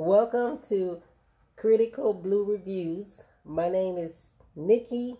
Welcome 0.00 0.60
to 0.68 1.02
Critical 1.56 2.14
Blue 2.14 2.44
Reviews. 2.44 3.18
My 3.44 3.68
name 3.68 3.98
is 3.98 4.14
Nikki 4.54 5.16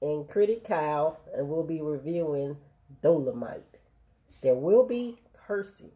and 0.00 0.26
Critic 0.26 0.64
Kyle, 0.64 1.20
and 1.36 1.46
we'll 1.46 1.62
be 1.62 1.82
reviewing 1.82 2.56
Dolemite. 3.02 3.76
There 4.40 4.54
will 4.54 4.86
be 4.86 5.20
cursing. 5.34 5.90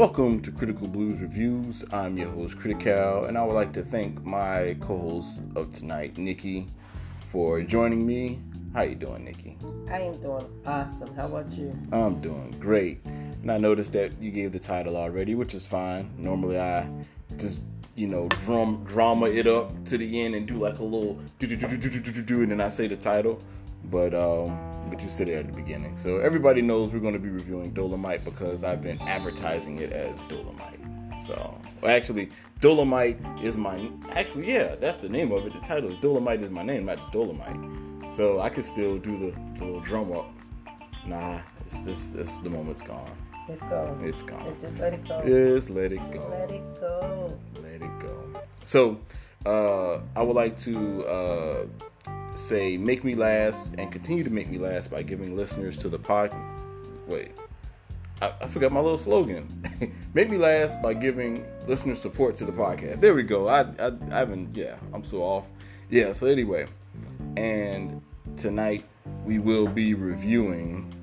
Welcome 0.00 0.40
to 0.40 0.50
Critical 0.50 0.88
Blues 0.88 1.20
Reviews. 1.20 1.84
I'm 1.92 2.16
your 2.16 2.30
host, 2.30 2.56
Critical, 2.56 3.26
and 3.26 3.36
I 3.36 3.44
would 3.44 3.52
like 3.52 3.74
to 3.74 3.82
thank 3.82 4.24
my 4.24 4.74
co-host 4.80 5.42
of 5.54 5.74
tonight, 5.74 6.16
Nikki, 6.16 6.68
for 7.26 7.60
joining 7.60 8.06
me. 8.06 8.40
How 8.72 8.80
you 8.80 8.94
doing, 8.94 9.26
Nikki? 9.26 9.58
I 9.90 10.00
am 10.00 10.18
doing 10.22 10.46
awesome. 10.64 11.14
How 11.14 11.26
about 11.26 11.50
you? 11.50 11.78
I'm 11.92 12.18
doing 12.22 12.56
great. 12.58 13.04
And 13.04 13.52
I 13.52 13.58
noticed 13.58 13.92
that 13.92 14.18
you 14.18 14.30
gave 14.30 14.52
the 14.52 14.58
title 14.58 14.96
already, 14.96 15.34
which 15.34 15.54
is 15.54 15.66
fine. 15.66 16.10
Normally 16.16 16.58
I 16.58 16.88
just 17.36 17.60
you 17.94 18.06
know, 18.06 18.26
drum 18.46 18.82
drama 18.84 19.26
it 19.26 19.46
up 19.46 19.84
to 19.84 19.98
the 19.98 20.22
end 20.22 20.34
and 20.34 20.48
do 20.48 20.56
like 20.56 20.78
a 20.78 20.82
little 20.82 21.18
do 21.38 21.46
do 21.46 21.56
do 21.56 21.76
do 21.76 21.90
do 21.90 22.00
do 22.00 22.22
do, 22.22 22.40
and 22.40 22.52
then 22.52 22.62
I 22.62 22.70
say 22.70 22.86
the 22.86 22.96
title. 22.96 23.42
But 23.84 24.14
um 24.14 24.69
but 24.90 25.02
you 25.02 25.08
said 25.08 25.28
it 25.28 25.34
at 25.34 25.46
the 25.46 25.52
beginning. 25.52 25.96
So 25.96 26.18
everybody 26.18 26.60
knows 26.60 26.90
we're 26.90 26.98
going 26.98 27.14
to 27.14 27.20
be 27.20 27.30
reviewing 27.30 27.72
Dolemite 27.72 28.24
because 28.24 28.64
I've 28.64 28.82
been 28.82 29.00
advertising 29.02 29.78
it 29.78 29.92
as 29.92 30.20
Dolemite. 30.22 31.18
So, 31.24 31.60
well, 31.80 31.94
actually, 31.94 32.30
Dolemite 32.60 33.42
is 33.42 33.56
my 33.56 33.90
actually 34.10 34.52
yeah, 34.52 34.74
that's 34.74 34.98
the 34.98 35.08
name 35.08 35.32
of 35.32 35.46
it. 35.46 35.52
The 35.52 35.60
title 35.60 35.90
is 35.90 35.96
Dolemite 35.98 36.42
is 36.42 36.50
my 36.50 36.62
name, 36.62 36.86
not 36.86 36.98
just 36.98 37.12
Dolemite. 37.12 38.12
So 38.12 38.40
I 38.40 38.48
could 38.48 38.64
still 38.64 38.98
do 38.98 39.18
the, 39.18 39.58
the 39.58 39.64
little 39.64 39.80
drum 39.80 40.12
up. 40.12 40.30
Nah, 41.06 41.40
it's 41.66 41.80
just 41.82 42.14
it's 42.16 42.38
the 42.38 42.50
moment's 42.50 42.82
gone. 42.82 43.10
It's 43.48 43.60
gone. 43.62 44.04
It's 44.04 44.22
gone. 44.22 44.46
It's 44.46 44.60
just 44.60 44.78
let 44.78 44.94
it 44.94 45.06
go. 45.06 45.22
Just 45.26 45.70
let 45.70 45.92
it 45.92 46.12
go. 46.12 46.28
Let 46.30 46.50
it 46.50 46.80
go. 46.80 47.38
Let 47.62 47.82
it 47.82 48.00
go. 48.00 48.42
So, 48.64 49.00
uh, 49.44 50.00
I 50.14 50.22
would 50.22 50.36
like 50.36 50.58
to 50.60 51.04
uh, 51.06 51.66
say 52.40 52.76
make 52.76 53.04
me 53.04 53.14
last 53.14 53.74
and 53.78 53.92
continue 53.92 54.24
to 54.24 54.30
make 54.30 54.48
me 54.48 54.58
last 54.58 54.90
by 54.90 55.02
giving 55.02 55.36
listeners 55.36 55.76
to 55.78 55.88
the 55.88 55.98
pod. 55.98 56.34
Wait, 57.06 57.32
I, 58.22 58.32
I 58.40 58.46
forgot 58.46 58.72
my 58.72 58.80
little 58.80 58.98
slogan. 58.98 59.46
make 60.14 60.30
me 60.30 60.38
last 60.38 60.80
by 60.82 60.94
giving 60.94 61.44
listener 61.66 61.94
support 61.94 62.36
to 62.36 62.44
the 62.44 62.52
podcast. 62.52 63.00
There 63.00 63.14
we 63.14 63.22
go. 63.22 63.48
I, 63.48 63.60
I 63.78 63.92
I 64.10 64.18
haven't. 64.18 64.56
Yeah, 64.56 64.76
I'm 64.92 65.04
so 65.04 65.22
off. 65.22 65.46
Yeah. 65.90 66.12
So 66.12 66.26
anyway, 66.26 66.66
and 67.36 68.02
tonight 68.36 68.84
we 69.24 69.38
will 69.38 69.66
be 69.66 69.94
reviewing. 69.94 70.94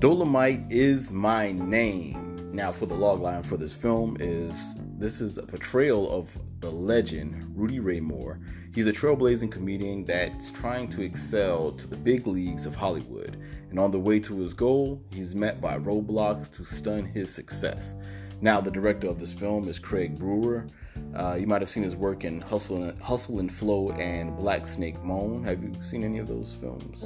Dolemite 0.00 0.64
is 0.70 1.12
my 1.12 1.52
name. 1.52 2.48
Now, 2.54 2.72
for 2.72 2.86
the 2.86 2.94
logline 2.94 3.44
for 3.44 3.58
this 3.58 3.74
film 3.74 4.16
is 4.18 4.74
this 4.96 5.20
is 5.20 5.36
a 5.36 5.42
portrayal 5.42 6.10
of 6.10 6.34
the 6.60 6.70
legend 6.70 7.52
Rudy 7.54 7.80
Ray 7.80 8.00
Moore. 8.00 8.40
He's 8.74 8.86
a 8.86 8.94
trailblazing 8.94 9.52
comedian 9.52 10.06
that's 10.06 10.50
trying 10.50 10.88
to 10.92 11.02
excel 11.02 11.72
to 11.72 11.86
the 11.86 11.98
big 11.98 12.26
leagues 12.26 12.64
of 12.64 12.74
Hollywood. 12.74 13.38
And 13.68 13.78
on 13.78 13.90
the 13.90 13.98
way 13.98 14.18
to 14.20 14.40
his 14.40 14.54
goal, 14.54 15.02
he's 15.10 15.34
met 15.34 15.60
by 15.60 15.76
roadblocks 15.76 16.50
to 16.52 16.64
stun 16.64 17.04
his 17.04 17.28
success. 17.28 17.94
Now, 18.40 18.58
the 18.58 18.70
director 18.70 19.06
of 19.06 19.20
this 19.20 19.34
film 19.34 19.68
is 19.68 19.78
Craig 19.78 20.18
Brewer. 20.18 20.66
Uh, 21.14 21.34
you 21.38 21.46
might 21.46 21.60
have 21.60 21.68
seen 21.68 21.82
his 21.82 21.94
work 21.94 22.24
in 22.24 22.40
Hustle 22.40 22.84
and, 22.84 22.98
Hustle 23.02 23.38
and 23.38 23.52
Flow 23.52 23.90
and 23.90 24.34
Black 24.38 24.66
Snake 24.66 25.02
Moan. 25.04 25.44
Have 25.44 25.62
you 25.62 25.74
seen 25.82 26.04
any 26.04 26.16
of 26.16 26.26
those 26.26 26.54
films? 26.54 27.04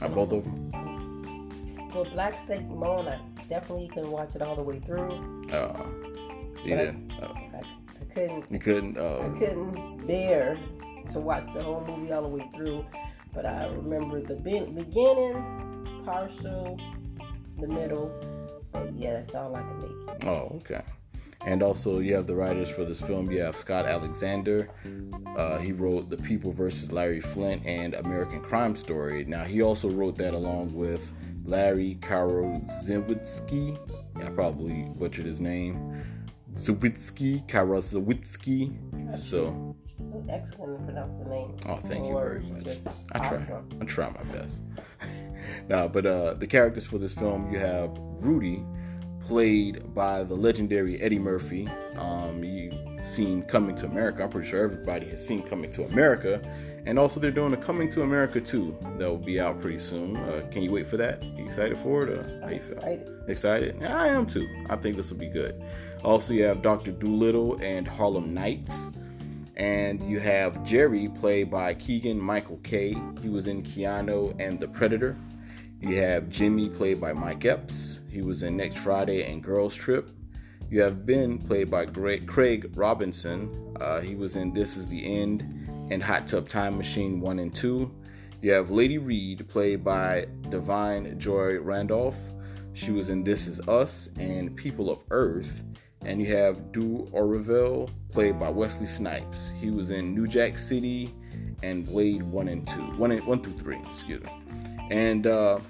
Uh, 0.00 0.08
both 0.08 0.32
of 0.32 0.44
them? 0.44 1.11
Well, 1.94 2.06
Black 2.12 2.38
Snake 2.46 2.66
Moan, 2.68 3.06
I 3.08 3.18
definitely 3.48 3.88
couldn't 3.88 4.10
watch 4.10 4.34
it 4.34 4.42
all 4.42 4.56
the 4.56 4.62
way 4.62 4.80
through. 4.80 5.12
You 5.44 5.46
But 5.50 5.76
I- 5.80 6.64
didn't? 6.64 7.12
Uh, 7.20 7.32
I, 7.34 7.60
I 7.60 8.14
couldn't. 8.14 8.44
you 8.50 8.58
couldn't? 8.58 8.98
I 8.98 9.00
Uh, 9.00 9.38
couldn't 9.38 10.06
bear 10.06 10.58
to 11.10 11.18
watch 11.18 11.44
the 11.54 11.62
whole 11.62 11.84
movie 11.86 12.12
all 12.12 12.22
the 12.22 12.28
way 12.28 12.48
through, 12.54 12.84
but 13.34 13.44
I 13.44 13.66
remember 13.66 14.20
the 14.20 14.36
be- 14.36 14.60
beginning, 14.60 16.02
partial, 16.04 16.78
the 17.58 17.66
middle. 17.68 18.10
But 18.72 18.94
yeah, 18.94 19.14
that's 19.20 19.34
all 19.34 19.54
I 19.54 19.60
can 19.60 19.80
make. 19.80 20.24
oh, 20.26 20.52
okay. 20.56 20.80
And 21.44 21.62
also, 21.62 21.98
you 21.98 22.14
have 22.14 22.26
the 22.28 22.36
writers 22.36 22.70
for 22.70 22.84
this 22.84 23.00
film. 23.02 23.30
You 23.30 23.40
have 23.42 23.56
Scott 23.56 23.84
Alexander. 23.84 24.68
Uh, 25.36 25.58
he 25.58 25.72
wrote 25.72 26.08
The 26.08 26.16
People 26.16 26.52
versus 26.52 26.92
Larry 26.92 27.20
Flynt 27.20 27.66
and 27.66 27.94
American 27.94 28.40
Crime 28.40 28.76
Story. 28.76 29.24
Now, 29.24 29.42
he 29.42 29.60
also 29.60 29.90
wrote 29.90 30.16
that 30.18 30.34
along 30.34 30.72
with 30.72 31.12
Larry 31.44 31.98
Karaszewski. 32.00 33.78
I 34.16 34.30
probably 34.30 34.88
butchered 34.96 35.26
his 35.26 35.40
name. 35.40 36.02
Zawitsky, 36.54 37.46
Karozewski. 37.48 39.18
So, 39.18 39.74
So 39.98 40.24
excellent 40.28 40.78
to 40.78 40.84
pronounce 40.84 41.16
the 41.16 41.24
name. 41.24 41.56
Oh, 41.66 41.76
thank 41.76 42.04
you 42.06 42.12
very 42.12 42.40
much. 42.42 42.78
I 43.12 43.18
try. 43.18 43.36
awesome. 43.38 43.68
I 43.80 43.84
try 43.84 44.10
my 44.10 44.22
best. 44.32 44.60
now, 45.68 45.88
but 45.88 46.06
uh, 46.06 46.34
the 46.34 46.46
characters 46.46 46.86
for 46.86 46.98
this 46.98 47.14
film, 47.14 47.50
you 47.52 47.58
have 47.58 47.90
Rudy, 47.98 48.64
played 49.20 49.94
by 49.94 50.24
the 50.24 50.34
legendary 50.34 51.00
Eddie 51.00 51.18
Murphy. 51.18 51.68
Um, 51.96 52.44
you've 52.44 53.04
seen 53.04 53.42
Coming 53.42 53.74
to 53.76 53.86
America. 53.86 54.22
I'm 54.24 54.30
pretty 54.30 54.48
sure 54.50 54.62
everybody 54.62 55.08
has 55.08 55.26
seen 55.26 55.42
Coming 55.42 55.70
to 55.72 55.84
America. 55.84 56.40
And 56.84 56.98
also, 56.98 57.20
they're 57.20 57.30
doing 57.30 57.52
a 57.54 57.56
Coming 57.56 57.88
to 57.90 58.02
America 58.02 58.40
2 58.40 58.76
that 58.98 59.08
will 59.08 59.16
be 59.16 59.38
out 59.38 59.60
pretty 59.60 59.78
soon. 59.78 60.16
Uh, 60.16 60.44
can 60.50 60.62
you 60.62 60.72
wait 60.72 60.86
for 60.88 60.96
that? 60.96 61.22
You 61.22 61.46
excited 61.46 61.78
for 61.78 62.02
it? 62.02 62.10
Or 62.10 62.40
how 62.42 62.48
you 62.48 62.60
feel? 62.60 62.78
Excited. 62.78 63.24
Excited? 63.28 63.76
Yeah, 63.80 63.96
I 63.96 64.08
am 64.08 64.26
too. 64.26 64.48
I 64.68 64.74
think 64.74 64.96
this 64.96 65.10
will 65.10 65.18
be 65.18 65.28
good. 65.28 65.62
Also, 66.02 66.32
you 66.32 66.42
have 66.42 66.60
Dr. 66.60 66.90
Dolittle 66.90 67.56
and 67.62 67.86
Harlem 67.86 68.34
Nights. 68.34 68.76
And 69.56 70.02
you 70.10 70.18
have 70.18 70.64
Jerry, 70.64 71.08
played 71.08 71.50
by 71.50 71.74
Keegan 71.74 72.18
Michael 72.18 72.58
Kay. 72.64 72.96
He 73.22 73.28
was 73.28 73.46
in 73.46 73.62
Keanu 73.62 74.34
and 74.40 74.58
The 74.58 74.66
Predator. 74.66 75.16
You 75.80 75.96
have 75.96 76.28
Jimmy, 76.30 76.68
played 76.68 77.00
by 77.00 77.12
Mike 77.12 77.44
Epps. 77.44 78.00
He 78.08 78.22
was 78.22 78.42
in 78.42 78.56
Next 78.56 78.78
Friday 78.78 79.30
and 79.30 79.42
Girls 79.42 79.74
Trip. 79.74 80.10
You 80.68 80.80
have 80.82 81.04
Ben, 81.06 81.38
played 81.38 81.70
by 81.70 81.84
Greg, 81.84 82.26
Craig 82.26 82.72
Robinson. 82.74 83.76
Uh, 83.78 84.00
he 84.00 84.14
was 84.14 84.36
in 84.36 84.52
This 84.52 84.76
Is 84.76 84.88
the 84.88 85.20
End 85.20 85.61
and 85.90 86.02
Hot 86.02 86.26
Tub 86.26 86.48
Time 86.48 86.76
Machine 86.76 87.20
1 87.20 87.38
and 87.38 87.54
2. 87.54 87.90
You 88.42 88.52
have 88.52 88.70
Lady 88.70 88.98
Reed, 88.98 89.48
played 89.48 89.84
by 89.84 90.26
Da'Vine 90.42 91.16
Joy 91.18 91.60
Randolph. 91.60 92.18
She 92.72 92.90
was 92.90 93.08
in 93.08 93.22
This 93.22 93.46
Is 93.46 93.60
Us 93.68 94.08
and 94.18 94.56
People 94.56 94.90
of 94.90 95.04
Earth. 95.10 95.62
And 96.04 96.20
you 96.20 96.34
have 96.34 96.72
D'Urville, 96.72 97.88
played 98.10 98.40
by 98.40 98.48
Wesley 98.48 98.86
Snipes. 98.86 99.52
He 99.60 99.70
was 99.70 99.90
in 99.90 100.14
New 100.14 100.26
Jack 100.26 100.58
City 100.58 101.14
and 101.62 101.86
Blade 101.86 102.22
1 102.22 102.48
and 102.48 102.66
2. 102.66 102.80
1, 102.80 103.10
and, 103.12 103.26
1 103.26 103.42
through 103.42 103.56
3, 103.56 103.78
excuse 103.92 104.22
me. 104.22 104.30
And 104.90 105.26
uh, 105.26 105.60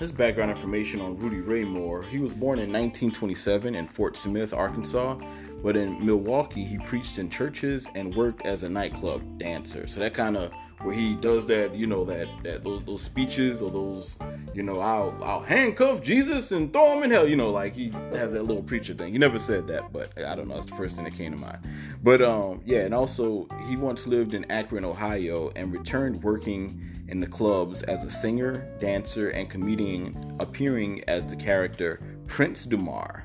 this 0.00 0.10
background 0.10 0.50
information 0.50 1.00
on 1.00 1.16
Rudy 1.16 1.40
Ray 1.40 1.64
Moore. 1.64 2.02
He 2.02 2.18
was 2.18 2.32
born 2.32 2.58
in 2.58 2.72
1927 2.72 3.74
in 3.76 3.86
Fort 3.86 4.16
Smith, 4.16 4.52
Arkansas. 4.52 5.16
But 5.64 5.78
in 5.78 6.04
Milwaukee, 6.04 6.62
he 6.62 6.76
preached 6.76 7.18
in 7.18 7.30
churches 7.30 7.88
and 7.94 8.14
worked 8.14 8.44
as 8.44 8.64
a 8.64 8.68
nightclub 8.68 9.38
dancer. 9.38 9.86
So 9.86 10.00
that 10.00 10.12
kind 10.12 10.36
of 10.36 10.52
where 10.82 10.94
he 10.94 11.14
does 11.14 11.46
that, 11.46 11.74
you 11.74 11.86
know, 11.86 12.04
that 12.04 12.28
that 12.42 12.62
those, 12.62 12.84
those 12.84 13.02
speeches 13.02 13.62
or 13.62 13.70
those, 13.70 14.14
you 14.52 14.62
know, 14.62 14.80
I'll 14.80 15.18
I'll 15.24 15.40
handcuff 15.40 16.02
Jesus 16.02 16.52
and 16.52 16.70
throw 16.70 16.98
him 16.98 17.04
in 17.04 17.10
hell. 17.10 17.26
You 17.26 17.36
know, 17.36 17.50
like 17.50 17.74
he 17.74 17.88
has 18.12 18.32
that 18.32 18.42
little 18.42 18.62
preacher 18.62 18.92
thing. 18.92 19.14
He 19.14 19.18
never 19.18 19.38
said 19.38 19.66
that, 19.68 19.90
but 19.90 20.12
I 20.22 20.34
don't 20.34 20.48
know. 20.48 20.58
It's 20.58 20.66
the 20.66 20.76
first 20.76 20.96
thing 20.96 21.06
that 21.06 21.14
came 21.14 21.32
to 21.32 21.38
mind. 21.38 21.60
But 22.02 22.20
um, 22.20 22.60
yeah, 22.66 22.80
and 22.80 22.92
also 22.92 23.48
he 23.66 23.76
once 23.76 24.06
lived 24.06 24.34
in 24.34 24.44
Akron, 24.52 24.84
Ohio, 24.84 25.50
and 25.56 25.72
returned 25.72 26.22
working 26.22 27.06
in 27.08 27.20
the 27.20 27.26
clubs 27.26 27.82
as 27.84 28.04
a 28.04 28.10
singer, 28.10 28.76
dancer, 28.80 29.30
and 29.30 29.48
comedian, 29.48 30.36
appearing 30.40 31.02
as 31.08 31.26
the 31.26 31.36
character 31.36 32.02
Prince 32.26 32.66
DuMarr. 32.66 33.22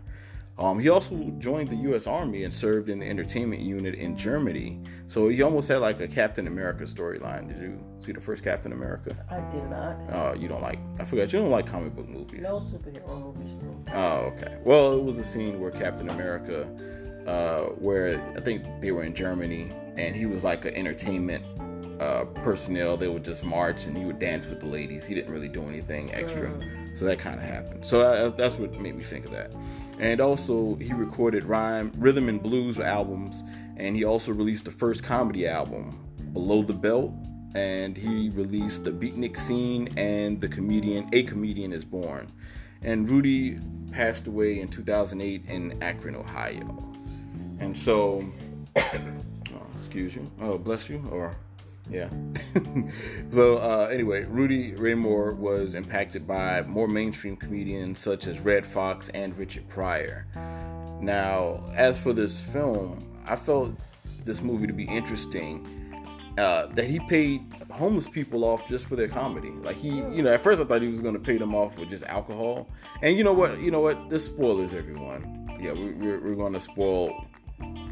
Um, 0.60 0.78
he 0.78 0.90
also 0.90 1.16
joined 1.40 1.70
the 1.70 1.76
U.S. 1.78 2.06
Army 2.06 2.44
and 2.44 2.54
served 2.54 2.90
in 2.90 3.00
the 3.00 3.08
entertainment 3.08 3.62
unit 3.62 3.96
in 3.96 4.18
Germany. 4.18 4.82
So 5.08 5.30
he 5.30 5.42
almost 5.42 5.70
had 5.70 5.78
like 5.78 6.02
a 6.02 6.08
Captain 6.08 6.48
America 6.48 6.84
storyline. 6.84 7.48
Did 7.48 7.60
you 7.60 7.80
see 7.98 8.12
the 8.12 8.20
first 8.20 8.44
Captain 8.44 8.74
America? 8.74 9.16
I 9.32 9.40
did 9.56 9.70
not. 9.70 9.96
Oh, 10.12 10.34
you 10.34 10.50
don't 10.50 10.62
like? 10.62 10.80
I 11.00 11.06
forgot 11.06 11.32
you 11.32 11.40
don't 11.40 11.50
like 11.50 11.66
comic 11.66 11.96
book 11.96 12.10
movies. 12.10 12.44
No 12.44 12.60
superhero 12.60 13.34
movies. 13.34 13.52
Oh, 13.94 14.34
okay. 14.34 14.58
Well, 14.66 15.00
it 15.00 15.04
was 15.04 15.18
a 15.18 15.24
scene 15.24 15.62
where 15.62 15.72
Captain 15.72 16.10
America, 16.10 16.68
uh, 17.26 17.72
where 17.76 18.22
I 18.36 18.42
think 18.42 18.82
they 18.82 18.92
were 18.92 19.04
in 19.04 19.16
Germany, 19.16 19.72
and 19.96 20.14
he 20.14 20.26
was 20.26 20.44
like 20.44 20.66
an 20.66 20.76
entertainment 20.76 21.46
uh, 22.02 22.26
personnel. 22.44 22.98
They 22.98 23.08
would 23.08 23.24
just 23.24 23.46
march 23.46 23.86
and 23.86 23.98
he 23.98 24.04
would 24.04 24.20
dance 24.20 24.48
with 24.48 24.60
the 24.60 24.66
ladies. 24.66 25.06
He 25.06 25.16
didn't 25.16 25.32
really 25.32 25.50
do 25.50 25.64
anything 25.70 26.14
extra. 26.14 26.50
Mm. 26.50 26.98
So 26.98 27.06
that 27.06 27.20
kind 27.20 27.40
of 27.40 27.46
happened. 27.46 27.86
So 27.86 28.02
uh, 28.02 28.30
that's 28.30 28.56
what 28.56 28.78
made 28.80 28.96
me 28.96 29.04
think 29.04 29.26
of 29.26 29.32
that. 29.32 29.52
And 30.00 30.22
also, 30.22 30.76
he 30.76 30.94
recorded 30.94 31.44
rhyme, 31.44 31.92
rhythm 31.98 32.30
and 32.30 32.42
blues 32.42 32.80
albums, 32.80 33.44
and 33.76 33.96
he 33.96 34.06
also 34.06 34.32
released 34.32 34.66
the 34.66 34.72
first 34.72 35.04
comedy 35.04 35.46
album, 35.46 36.00
Below 36.32 36.64
the 36.64 36.74
Belt, 36.74 37.14
and 37.54 37.98
he 37.98 38.30
released 38.30 38.86
the 38.86 38.92
Beatnik 38.92 39.38
Scene 39.38 39.94
and 39.98 40.40
the 40.40 40.48
comedian 40.48 41.10
A 41.14 41.24
Comedian 41.24 41.74
is 41.74 41.84
Born. 41.84 42.32
And 42.82 43.10
Rudy 43.10 43.60
passed 43.92 44.28
away 44.28 44.62
in 44.62 44.70
2008 44.70 45.46
in 45.48 45.82
Akron, 45.84 46.16
Ohio. 46.16 46.94
And 47.60 47.78
so, 47.78 48.24
oh, 48.76 49.68
excuse 49.78 50.16
you. 50.16 50.32
Oh, 50.40 50.58
bless 50.58 50.90
you. 50.90 51.04
Or 51.12 51.36
yeah. 51.90 52.10
so 53.30 53.58
uh, 53.58 53.90
anyway, 53.92 54.24
Rudy 54.24 54.74
Ray 54.74 54.96
Moore 54.96 55.34
was 55.34 55.74
impacted 55.74 56.28
by 56.28 56.62
more 56.64 56.88
mainstream 56.88 57.36
comedians 57.36 58.00
such 58.00 58.28
as 58.28 58.40
Redd 58.40 58.66
Foxx 58.66 59.10
and 59.10 59.38
Richard 59.38 59.68
Pryor. 59.70 60.26
Now, 61.02 61.64
as 61.76 61.98
for 61.98 62.14
this 62.14 62.42
film, 62.42 63.22
I 63.26 63.36
felt 63.36 63.72
this 64.26 64.42
movie 64.42 64.68
to 64.68 64.74
be 64.74 64.86
interesting. 64.86 65.76
Uh, 66.38 66.68
that 66.68 66.86
he 66.86 67.00
paid 67.02 67.44
homeless 67.70 68.08
people 68.08 68.46
off 68.46 68.66
just 68.70 68.86
for 68.86 68.96
their 68.96 69.10
comedy. 69.10 69.50
Like 69.50 69.76
he, 69.76 69.90
you 69.90 70.22
know, 70.22 70.34
at 70.34 70.42
first 70.42 70.62
I 70.62 70.66
thought 70.66 70.82
he 70.82 70.88
was 70.88 71.02
going 71.02 71.16
to 71.16 71.20
pay 71.20 71.38
them 71.38 71.54
off 71.54 71.78
with 71.78 71.90
just 71.90 72.06
alcohol. 72.06 72.70
And 73.02 73.18
you 73.18 73.26
know 73.26 73.34
what? 73.34 73.60
You 73.60 73.72
know 73.72 73.82
what? 73.82 74.10
This 74.10 74.26
spoilers 74.26 74.74
everyone. 74.74 75.58
Yeah, 75.62 75.74
we, 75.74 75.92
we're, 75.92 76.20
we're 76.22 76.36
going 76.36 76.54
to 76.54 76.60
spoil 76.62 77.26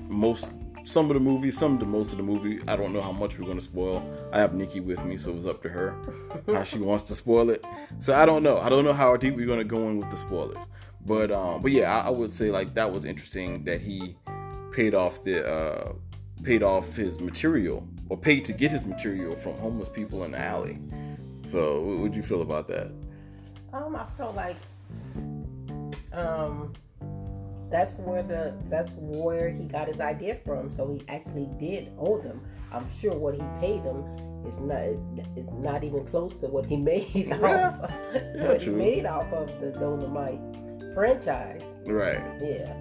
most 0.07 0.49
some 0.87 1.11
of 1.11 1.15
the 1.15 1.19
movie, 1.19 1.51
some 1.51 1.73
of 1.73 1.79
the 1.79 1.85
most 1.85 2.11
of 2.11 2.17
the 2.17 2.23
movie. 2.23 2.61
I 2.65 2.77
don't 2.77 2.93
know 2.93 3.01
how 3.01 3.11
much 3.11 3.37
we're 3.37 3.45
gonna 3.45 3.59
spoil. 3.59 4.01
I 4.31 4.39
have 4.39 4.53
Nikki 4.53 4.79
with 4.79 5.03
me, 5.03 5.17
so 5.17 5.35
it's 5.35 5.45
up 5.45 5.61
to 5.63 5.69
her 5.69 5.95
how 6.47 6.63
she 6.63 6.79
wants 6.79 7.03
to 7.05 7.15
spoil 7.15 7.49
it. 7.49 7.65
So 7.99 8.15
I 8.15 8.25
don't 8.25 8.41
know. 8.41 8.59
I 8.59 8.69
don't 8.69 8.85
know 8.85 8.93
how 8.93 9.15
deep 9.17 9.35
we're 9.35 9.47
gonna 9.47 9.65
go 9.65 9.89
in 9.89 9.99
with 9.99 10.09
the 10.09 10.17
spoilers. 10.17 10.57
But 11.05 11.31
um, 11.31 11.61
but 11.61 11.71
yeah, 11.71 11.97
I, 11.97 12.07
I 12.07 12.09
would 12.09 12.33
say 12.33 12.51
like 12.51 12.73
that 12.75 12.91
was 12.91 13.03
interesting 13.03 13.65
that 13.65 13.81
he 13.81 14.15
paid 14.71 14.95
off 14.95 15.23
the 15.25 15.45
uh, 15.45 15.93
paid 16.43 16.63
off 16.63 16.95
his 16.95 17.19
material 17.19 17.85
or 18.07 18.17
paid 18.17 18.45
to 18.45 18.53
get 18.53 18.71
his 18.71 18.85
material 18.85 19.35
from 19.35 19.57
homeless 19.57 19.89
people 19.89 20.23
in 20.23 20.31
the 20.31 20.39
alley. 20.39 20.79
So 21.41 21.81
what 21.81 21.97
would 21.97 22.15
you 22.15 22.23
feel 22.23 22.41
about 22.41 22.69
that? 22.69 22.91
Um, 23.73 23.95
I 23.95 24.05
felt 24.17 24.35
like 24.35 24.55
um 26.13 26.71
that's 27.69 27.93
where 27.93 28.23
the 28.23 28.53
that's 28.69 28.91
where 28.95 29.49
he 29.49 29.65
got 29.65 29.87
his 29.87 29.99
idea 29.99 30.39
from. 30.45 30.71
So 30.71 30.93
he 30.93 31.01
actually 31.07 31.49
did 31.59 31.91
owe 31.97 32.19
them. 32.19 32.41
I'm 32.71 32.87
sure 32.99 33.13
what 33.13 33.35
he 33.35 33.41
paid 33.59 33.83
them 33.83 34.03
is 34.45 34.57
not 34.59 34.81
is, 34.81 34.99
is 35.35 35.51
not 35.51 35.83
even 35.83 36.05
close 36.05 36.37
to 36.37 36.47
what 36.47 36.65
he 36.65 36.77
made 36.91 37.07
yeah. 37.13 37.35
off 37.35 37.91
yeah, 38.13 38.47
what 38.47 38.61
true. 38.61 38.73
he 38.73 38.77
made 38.77 39.05
off 39.05 39.31
of 39.33 39.47
the 39.59 39.71
Dolemite 39.71 40.93
franchise. 40.93 41.63
Right. 41.85 42.21
Yeah. 42.41 42.75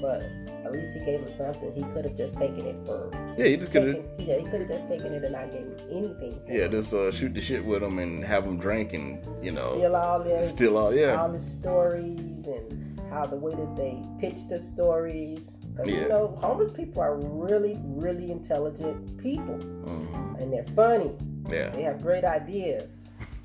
But 0.00 0.22
at 0.64 0.72
least 0.72 0.94
he 0.94 1.04
gave 1.04 1.20
him 1.20 1.30
something. 1.30 1.72
He 1.74 1.82
could 1.92 2.04
have 2.04 2.16
just 2.16 2.36
taken 2.36 2.66
it 2.66 2.76
for. 2.84 3.10
Yeah, 3.36 3.46
he 3.46 3.56
just 3.56 3.72
could 3.72 3.94
have. 3.94 4.04
Yeah, 4.18 4.38
he 4.38 4.44
could 4.44 4.60
have 4.60 4.68
just 4.68 4.88
taken 4.88 5.12
it 5.12 5.22
and 5.22 5.32
not 5.32 5.52
gave 5.52 5.62
him 5.62 5.76
anything. 5.90 6.40
yeah, 6.48 6.66
just 6.66 6.92
uh, 6.92 7.10
shoot 7.10 7.34
the 7.34 7.40
shit 7.40 7.64
with 7.64 7.82
him 7.82 7.98
and 7.98 8.24
have 8.24 8.44
him 8.44 8.58
drink 8.58 8.92
and 8.92 9.24
you 9.44 9.52
know 9.52 9.74
steal 9.74 9.96
all 9.96 10.22
their 10.22 10.42
steal 10.42 10.76
all 10.76 10.94
yeah 10.94 11.20
all 11.20 11.30
the 11.30 11.40
stories 11.40 12.46
and 12.46 12.81
how 13.12 13.26
the 13.26 13.36
way 13.36 13.54
that 13.54 13.76
they 13.76 14.02
pitch 14.18 14.48
the 14.48 14.58
stories. 14.58 15.50
Because 15.72 15.86
yeah. 15.86 16.02
you 16.02 16.08
know, 16.08 16.36
homeless 16.40 16.72
people 16.72 17.02
are 17.02 17.16
really, 17.16 17.78
really 17.82 18.30
intelligent 18.30 19.18
people, 19.18 19.58
mm-hmm. 19.58 20.34
and 20.36 20.52
they're 20.52 20.66
funny. 20.74 21.16
Yeah, 21.48 21.70
they 21.70 21.82
have 21.82 22.02
great 22.02 22.24
ideas. 22.24 22.90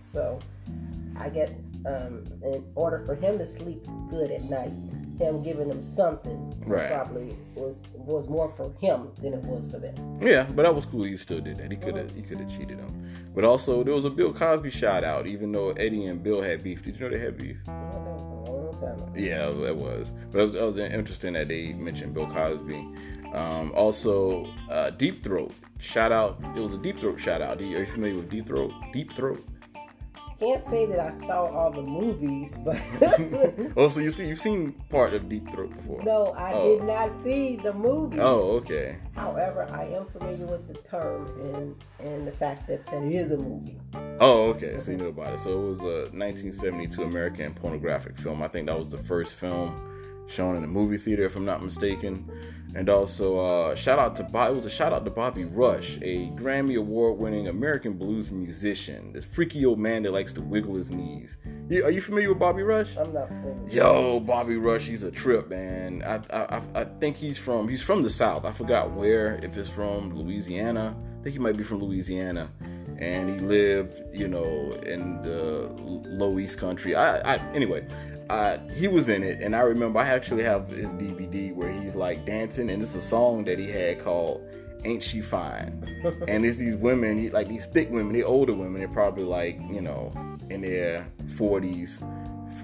So, 0.10 0.40
I 1.20 1.28
guess 1.30 1.52
um, 1.86 2.24
in 2.42 2.64
order 2.76 3.04
for 3.06 3.14
him 3.14 3.38
to 3.38 3.46
sleep 3.46 3.86
good 4.10 4.32
at 4.32 4.44
night, 4.46 4.72
him 5.20 5.44
giving 5.44 5.68
them 5.68 5.82
something 5.82 6.54
right. 6.66 6.92
probably 6.92 7.36
was 7.56 7.82
was 7.94 8.28
more 8.28 8.52
for 8.56 8.72
him 8.80 9.10
than 9.22 9.34
it 9.34 9.44
was 9.44 9.68
for 9.68 9.80
them. 9.80 9.96
Yeah, 10.22 10.44
but 10.44 10.64
that 10.64 10.74
was 10.74 10.86
cool. 10.86 11.04
He 11.04 11.18
still 11.18 11.40
did 11.40 11.58
that. 11.58 11.72
He 11.72 11.78
could 11.78 11.96
have 11.96 12.12
he 12.16 12.22
could 12.22 12.40
have 12.40 12.50
cheated 12.50 12.80
him. 12.80 13.32
But 13.36 13.44
also 13.44 13.84
there 13.84 13.94
was 13.94 14.06
a 14.06 14.10
Bill 14.10 14.34
Cosby 14.34 14.70
shout 14.70 15.04
out, 15.04 15.28
even 15.28 15.52
though 15.52 15.72
Eddie 15.72 16.06
and 16.06 16.24
Bill 16.24 16.42
had 16.42 16.64
beef. 16.64 16.84
Did 16.84 16.96
you 16.96 17.02
know 17.02 17.10
they 17.10 17.20
had 17.20 17.38
beef? 17.38 17.58
Yeah, 19.16 19.50
that 19.50 19.76
was. 19.76 20.14
But 20.32 20.40
it 20.40 20.48
was, 20.48 20.56
it 20.56 20.62
was 20.62 20.78
interesting 20.80 21.34
that 21.34 21.48
they 21.48 21.74
mentioned 21.74 22.14
Bill 22.14 22.28
Cosby. 22.28 22.88
Um, 23.34 23.72
also, 23.74 24.46
uh, 24.70 24.92
Deep 24.92 25.24
Throat. 25.24 25.54
Shout 25.80 26.12
out. 26.12 26.40
It 26.56 26.60
was 26.60 26.74
a 26.74 26.78
Deep 26.78 27.00
Throat 27.00 27.20
shout 27.20 27.42
out. 27.42 27.62
Are 27.62 27.64
you 27.64 27.86
familiar 27.86 28.18
with 28.18 28.30
Deep 28.30 28.48
Throat? 28.48 28.72
Deep 28.94 29.14
Throat? 29.14 29.44
Can't 30.40 30.68
say 30.70 30.86
that 30.86 31.00
I 31.00 31.18
saw 31.26 31.46
all 31.46 31.72
the 31.72 31.82
movies, 31.82 32.58
but 32.64 32.80
oh, 33.78 33.90
so 33.90 34.00
you 34.00 34.12
see, 34.12 34.28
you've 34.28 34.40
seen 34.40 34.74
part 34.90 35.14
of 35.14 35.28
Deep 35.28 35.50
Throat 35.52 35.76
before? 35.76 36.04
No, 36.04 36.34
I 36.34 36.54
oh. 36.54 36.78
did 36.78 36.86
not 36.86 37.14
see 37.24 37.56
the 37.56 37.74
movie. 37.74 38.20
Oh, 38.20 38.52
okay. 38.58 38.98
However, 39.16 39.68
I 39.72 39.86
am 39.86 40.06
familiar 40.06 40.46
with 40.46 40.68
the 40.68 40.76
term 40.76 41.28
and 41.54 41.76
and 42.00 42.28
the 42.28 42.32
fact 42.32 42.68
that 42.68 42.86
that 42.88 43.04
is 43.04 43.32
a 43.32 43.38
movie. 43.38 43.80
Oh, 44.20 44.50
okay. 44.50 44.80
So 44.80 44.92
you 44.92 44.98
know 44.98 45.08
about 45.08 45.34
it. 45.34 45.40
So 45.40 45.52
it 45.52 45.68
was 45.68 45.80
a 45.80 46.10
1972 46.16 47.04
American 47.04 47.54
pornographic 47.54 48.18
film. 48.18 48.44
I 48.44 48.48
think 48.48 48.68
that 48.68 48.78
was 48.78 48.90
the 48.90 48.98
first 48.98 49.34
film 49.34 49.97
shown 50.28 50.56
in 50.56 50.64
a 50.64 50.68
movie 50.68 50.98
theater, 50.98 51.26
if 51.26 51.36
I'm 51.36 51.46
not 51.46 51.64
mistaken. 51.64 52.30
And 52.76 52.90
also, 52.90 53.40
uh, 53.40 53.76
shout 53.76 53.98
out 53.98 54.16
to 54.18 54.24
Bob. 54.24 54.52
It 54.52 54.56
was 54.56 54.66
a 54.66 54.70
shout 54.70 54.94
out 54.94 55.06
to 55.06 55.12
Bobby 55.12 55.46
Rush, 55.46 55.98
a 56.02 56.28
Grammy 56.36 56.78
Award-winning 56.78 57.48
American 57.48 57.94
blues 57.94 58.32
musician. 58.32 59.14
This 59.14 59.26
freaky 59.26 59.66
old 59.66 59.80
man 59.80 60.04
that 60.04 60.12
likes 60.12 60.34
to 60.34 60.42
wiggle 60.42 60.76
his 60.76 60.92
knees. 60.92 61.38
are 61.72 61.90
you 61.90 62.02
familiar 62.02 62.30
with 62.30 62.40
Bobby 62.40 62.64
Rush? 62.64 62.96
I'm 62.98 63.14
not 63.14 63.30
familiar. 63.30 63.70
Yo, 63.70 64.20
Bobby 64.20 64.58
Rush, 64.58 64.86
he's 64.86 65.04
a 65.04 65.12
trip, 65.12 65.50
man. 65.50 66.04
I, 66.06 66.22
I 66.30 66.62
I 66.76 66.84
think 67.00 67.16
he's 67.16 67.38
from 67.38 67.68
he's 67.68 67.82
from 67.82 68.04
the 68.04 68.10
South. 68.10 68.46
I 68.46 68.52
forgot 68.52 68.92
where. 68.92 69.40
If 69.42 69.58
it's 69.58 69.70
from 69.70 70.14
Louisiana, 70.14 70.96
I 71.20 71.24
think 71.24 71.34
he 71.34 71.40
might 71.40 71.58
be 71.58 71.64
from 71.64 71.80
Louisiana. 71.80 72.52
And 73.00 73.30
he 73.30 73.40
lived, 73.40 74.02
you 74.12 74.28
know, 74.28 74.72
in 74.84 75.22
the 75.22 75.72
low 76.10 76.40
East 76.40 76.58
Country. 76.58 76.96
I, 76.96 77.36
I 77.36 77.38
anyway 77.54 77.86
uh, 78.30 78.58
he 78.74 78.88
was 78.88 79.10
in 79.10 79.24
it, 79.24 79.42
and 79.42 79.56
I 79.56 79.62
remember 79.62 80.00
I 80.00 80.08
actually 80.08 80.44
have 80.44 80.68
his 80.70 80.94
DVD 80.94 81.54
where 81.54 81.72
he's 81.72 81.96
like 81.96 82.26
dancing, 82.26 82.70
and 82.70 82.82
it's 82.82 82.96
a 82.96 83.02
song 83.02 83.46
that 83.46 83.58
he 83.58 83.70
had 83.70 84.04
called 84.04 84.42
"Ain't 84.84 85.02
She 85.02 85.22
Fine," 85.22 85.86
and 86.28 86.46
it's 86.46 86.58
these 86.58 86.76
women, 86.76 87.32
like 87.32 87.48
these 87.48 87.68
thick 87.68 87.90
women, 87.90 88.14
they 88.14 88.24
older 88.24 88.54
women, 88.54 88.80
they're 88.80 88.88
probably 88.90 89.24
like 89.24 89.60
you 89.70 89.82
know 89.82 90.12
in 90.50 90.62
their 90.62 91.08
forties, 91.36 92.02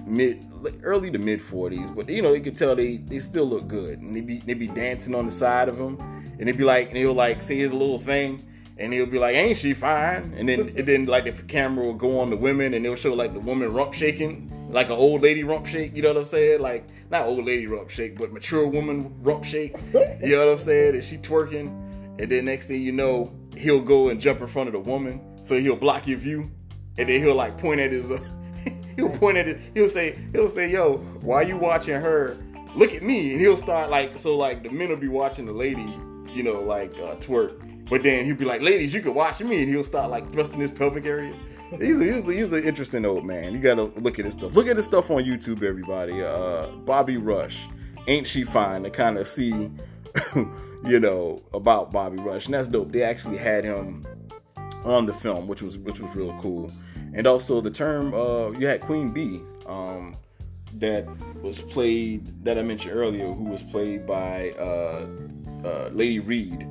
mid 0.04 0.46
like 0.62 0.78
early 0.82 1.10
to 1.10 1.18
mid 1.18 1.40
forties, 1.40 1.90
but 1.90 2.08
you 2.10 2.20
know 2.20 2.34
you 2.34 2.42
could 2.42 2.56
tell 2.56 2.76
they 2.76 2.98
they 2.98 3.20
still 3.20 3.46
look 3.46 3.66
good, 3.66 4.00
and 4.00 4.14
they 4.14 4.20
be 4.20 4.40
they 4.40 4.54
be 4.54 4.68
dancing 4.68 5.14
on 5.14 5.24
the 5.24 5.32
side 5.32 5.70
of 5.70 5.78
him, 5.78 5.98
and 6.38 6.46
they'd 6.46 6.58
be 6.58 6.64
like, 6.64 6.88
and 6.88 6.98
he'll 6.98 7.14
like 7.14 7.42
say 7.42 7.56
his 7.56 7.72
little 7.72 7.98
thing. 7.98 8.46
And 8.76 8.92
he'll 8.92 9.06
be 9.06 9.18
like, 9.18 9.36
"Ain't 9.36 9.56
she 9.56 9.72
fine?" 9.72 10.34
And 10.36 10.48
then, 10.48 10.72
and 10.76 10.86
then, 10.86 11.06
like 11.06 11.24
the 11.24 11.42
camera 11.44 11.84
will 11.84 11.94
go 11.94 12.18
on 12.18 12.30
the 12.30 12.36
women, 12.36 12.74
and 12.74 12.84
they'll 12.84 12.96
show 12.96 13.14
like 13.14 13.32
the 13.32 13.40
woman 13.40 13.72
rump 13.72 13.94
shaking, 13.94 14.68
like 14.70 14.86
an 14.86 14.94
old 14.94 15.22
lady 15.22 15.44
rump 15.44 15.66
shake. 15.66 15.94
You 15.94 16.02
know 16.02 16.08
what 16.08 16.18
I'm 16.18 16.24
saying? 16.24 16.60
Like 16.60 16.88
not 17.10 17.26
old 17.26 17.44
lady 17.44 17.66
rump 17.66 17.90
shake, 17.90 18.18
but 18.18 18.32
mature 18.32 18.66
woman 18.66 19.14
rump 19.22 19.44
shake. 19.44 19.76
You 19.92 20.36
know 20.36 20.46
what 20.46 20.52
I'm 20.54 20.58
saying? 20.58 20.96
And 20.96 21.04
she 21.04 21.18
twerking, 21.18 21.68
and 22.18 22.30
then 22.30 22.46
next 22.46 22.66
thing 22.66 22.82
you 22.82 22.92
know, 22.92 23.32
he'll 23.56 23.80
go 23.80 24.08
and 24.08 24.20
jump 24.20 24.40
in 24.40 24.48
front 24.48 24.68
of 24.68 24.72
the 24.72 24.80
woman, 24.80 25.20
so 25.42 25.58
he'll 25.58 25.76
block 25.76 26.06
your 26.06 26.18
view, 26.18 26.50
and 26.98 27.08
then 27.08 27.20
he'll 27.20 27.36
like 27.36 27.56
point 27.58 27.80
at 27.80 27.92
his. 27.92 28.10
Uh, 28.10 28.18
he'll 28.96 29.10
point 29.10 29.36
at 29.36 29.46
it. 29.46 29.60
He'll 29.74 29.88
say, 29.88 30.18
he'll 30.32 30.50
say, 30.50 30.70
"Yo, 30.70 30.98
why 31.20 31.42
you 31.42 31.56
watching 31.56 31.94
her? 31.94 32.36
Look 32.74 32.94
at 32.94 33.02
me." 33.02 33.32
And 33.32 33.40
he'll 33.40 33.56
start 33.56 33.90
like, 33.90 34.18
so 34.18 34.36
like 34.36 34.62
the 34.62 34.70
men 34.70 34.88
will 34.88 34.96
be 34.96 35.08
watching 35.08 35.46
the 35.46 35.52
lady, 35.52 35.94
you 36.32 36.42
know, 36.42 36.62
like 36.62 36.92
uh, 36.94 37.16
twerk. 37.16 37.60
But 37.88 38.02
then 38.02 38.24
he'd 38.24 38.38
be 38.38 38.44
like, 38.44 38.60
"Ladies, 38.60 38.94
you 38.94 39.00
can 39.00 39.14
watch 39.14 39.40
me," 39.40 39.62
and 39.62 39.68
he'll 39.70 39.84
start 39.84 40.10
like 40.10 40.32
thrusting 40.32 40.60
his 40.60 40.70
pelvic 40.70 41.04
area 41.04 41.34
he's, 41.80 42.00
a, 42.00 42.04
he's, 42.04 42.28
a, 42.28 42.32
he's 42.32 42.52
an 42.52 42.64
interesting 42.64 43.04
old 43.04 43.24
man. 43.24 43.52
You 43.52 43.58
gotta 43.58 43.84
look 43.84 44.18
at 44.18 44.24
his 44.24 44.34
stuff. 44.34 44.54
Look 44.54 44.66
at 44.66 44.76
his 44.76 44.84
stuff 44.84 45.10
on 45.10 45.24
YouTube, 45.24 45.62
everybody. 45.62 46.22
Uh, 46.22 46.66
Bobby 46.84 47.16
Rush, 47.16 47.58
ain't 48.06 48.26
she 48.26 48.44
fine? 48.44 48.82
To 48.82 48.90
kind 48.90 49.18
of 49.18 49.26
see, 49.26 49.70
you 50.34 51.00
know, 51.00 51.42
about 51.52 51.92
Bobby 51.92 52.18
Rush, 52.18 52.46
and 52.46 52.54
that's 52.54 52.68
dope. 52.68 52.92
They 52.92 53.02
actually 53.02 53.38
had 53.38 53.64
him 53.64 54.06
on 54.84 55.06
the 55.06 55.12
film, 55.12 55.46
which 55.46 55.62
was 55.62 55.78
which 55.78 56.00
was 56.00 56.14
real 56.14 56.36
cool. 56.40 56.70
And 57.12 57.26
also 57.26 57.60
the 57.60 57.70
term 57.70 58.12
uh, 58.14 58.50
you 58.50 58.66
had 58.66 58.80
Queen 58.80 59.12
Bee, 59.12 59.40
um, 59.66 60.16
that 60.78 61.06
was 61.42 61.60
played 61.60 62.44
that 62.44 62.58
I 62.58 62.62
mentioned 62.62 62.94
earlier, 62.94 63.26
who 63.32 63.44
was 63.44 63.62
played 63.62 64.06
by 64.06 64.50
uh, 64.52 65.06
uh, 65.64 65.88
Lady 65.92 66.18
Reed, 66.18 66.66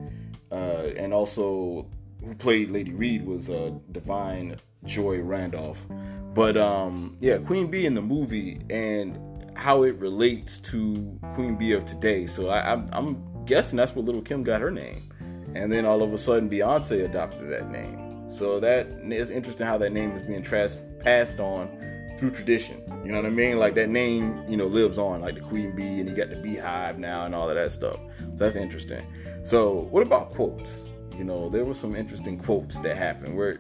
uh, 0.54 0.92
and 0.96 1.14
also 1.14 1.88
who 2.24 2.36
played 2.36 2.70
Lady 2.70 2.94
Reed 2.94 3.26
was 3.26 3.50
uh, 3.50 3.72
Da'Vine 3.92 4.58
Joy 4.86 5.20
Randolph. 5.20 5.86
But 6.34 6.56
um, 6.58 7.18
yeah, 7.20 7.38
Queen 7.38 7.68
Bee 7.72 7.86
in 7.86 7.96
the 7.96 8.02
movie 8.02 8.62
and 8.70 9.20
how 9.56 9.84
it 9.84 10.00
relates 10.00 10.60
to 10.60 11.20
Queen 11.34 11.56
Bee 11.56 11.74
of 11.74 11.86
today. 11.86 12.26
So 12.26 12.50
I, 12.50 12.72
I'm, 12.72 12.90
I'm 12.94 13.46
guessing 13.46 13.78
that's 13.78 13.96
where 13.96 14.06
Little 14.06 14.22
Kim 14.22 14.44
got 14.44 14.62
her 14.62 14.72
name. 14.72 15.12
and 15.56 15.72
then 15.72 15.86
all 15.86 16.02
of 16.02 16.14
a 16.14 16.18
sudden 16.18 16.50
Beyonce 16.50 17.06
adopted 17.06 17.50
that 17.52 17.70
name. 17.72 18.30
So 18.30 18.60
that 18.60 18.88
is 19.10 19.30
interesting 19.30 19.68
how 19.68 19.78
that 19.78 19.92
name 19.92 20.12
is 20.12 20.24
being 20.24 20.44
passed 20.44 21.40
on 21.40 21.70
through 22.18 22.32
tradition. 22.32 22.82
You 23.06 23.12
know 23.12 23.18
what 23.18 23.26
I 23.26 23.30
mean? 23.30 23.60
Like 23.60 23.76
that 23.76 23.90
name, 23.90 24.44
you 24.48 24.58
know, 24.58 24.66
lives 24.66 24.98
on, 24.98 25.22
like 25.22 25.36
the 25.36 25.42
Queen 25.42 25.76
Bee, 25.76 26.00
and 26.00 26.10
you 26.10 26.16
got 26.16 26.30
the 26.30 26.38
Beehive 26.38 26.98
now, 26.98 27.26
and 27.26 27.36
all 27.36 27.50
of 27.50 27.56
that 27.56 27.72
stuff. 27.72 28.00
So 28.20 28.36
that's 28.36 28.56
interesting. 28.56 29.06
So 29.44 29.88
what 29.92 30.04
about 30.04 30.34
quotes? 30.34 30.72
You 31.18 31.24
know, 31.24 31.50
there 31.50 31.64
were 31.66 31.74
some 31.74 31.96
interesting 31.96 32.40
quotes 32.40 32.80
that 32.80 32.98
happened. 32.98 33.36
Were 33.36 33.60